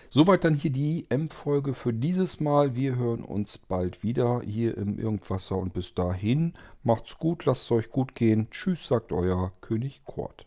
soweit 0.08 0.44
dann 0.44 0.54
hier 0.54 0.72
die 0.72 1.06
M-Folge 1.10 1.74
für 1.74 1.92
dieses 1.92 2.40
Mal. 2.40 2.74
Wir 2.74 2.96
hören 2.96 3.24
uns 3.24 3.58
bald 3.58 4.02
wieder 4.02 4.40
hier 4.40 4.78
im 4.78 4.98
Irgendwasser 4.98 5.58
und 5.58 5.74
bis 5.74 5.92
dahin 5.92 6.54
macht's 6.82 7.18
gut, 7.18 7.44
lasst 7.44 7.64
es 7.64 7.72
euch 7.72 7.90
gut 7.90 8.14
gehen. 8.14 8.48
Tschüss, 8.50 8.86
sagt 8.86 9.12
euer 9.12 9.52
König 9.60 10.04
Kort. 10.06 10.46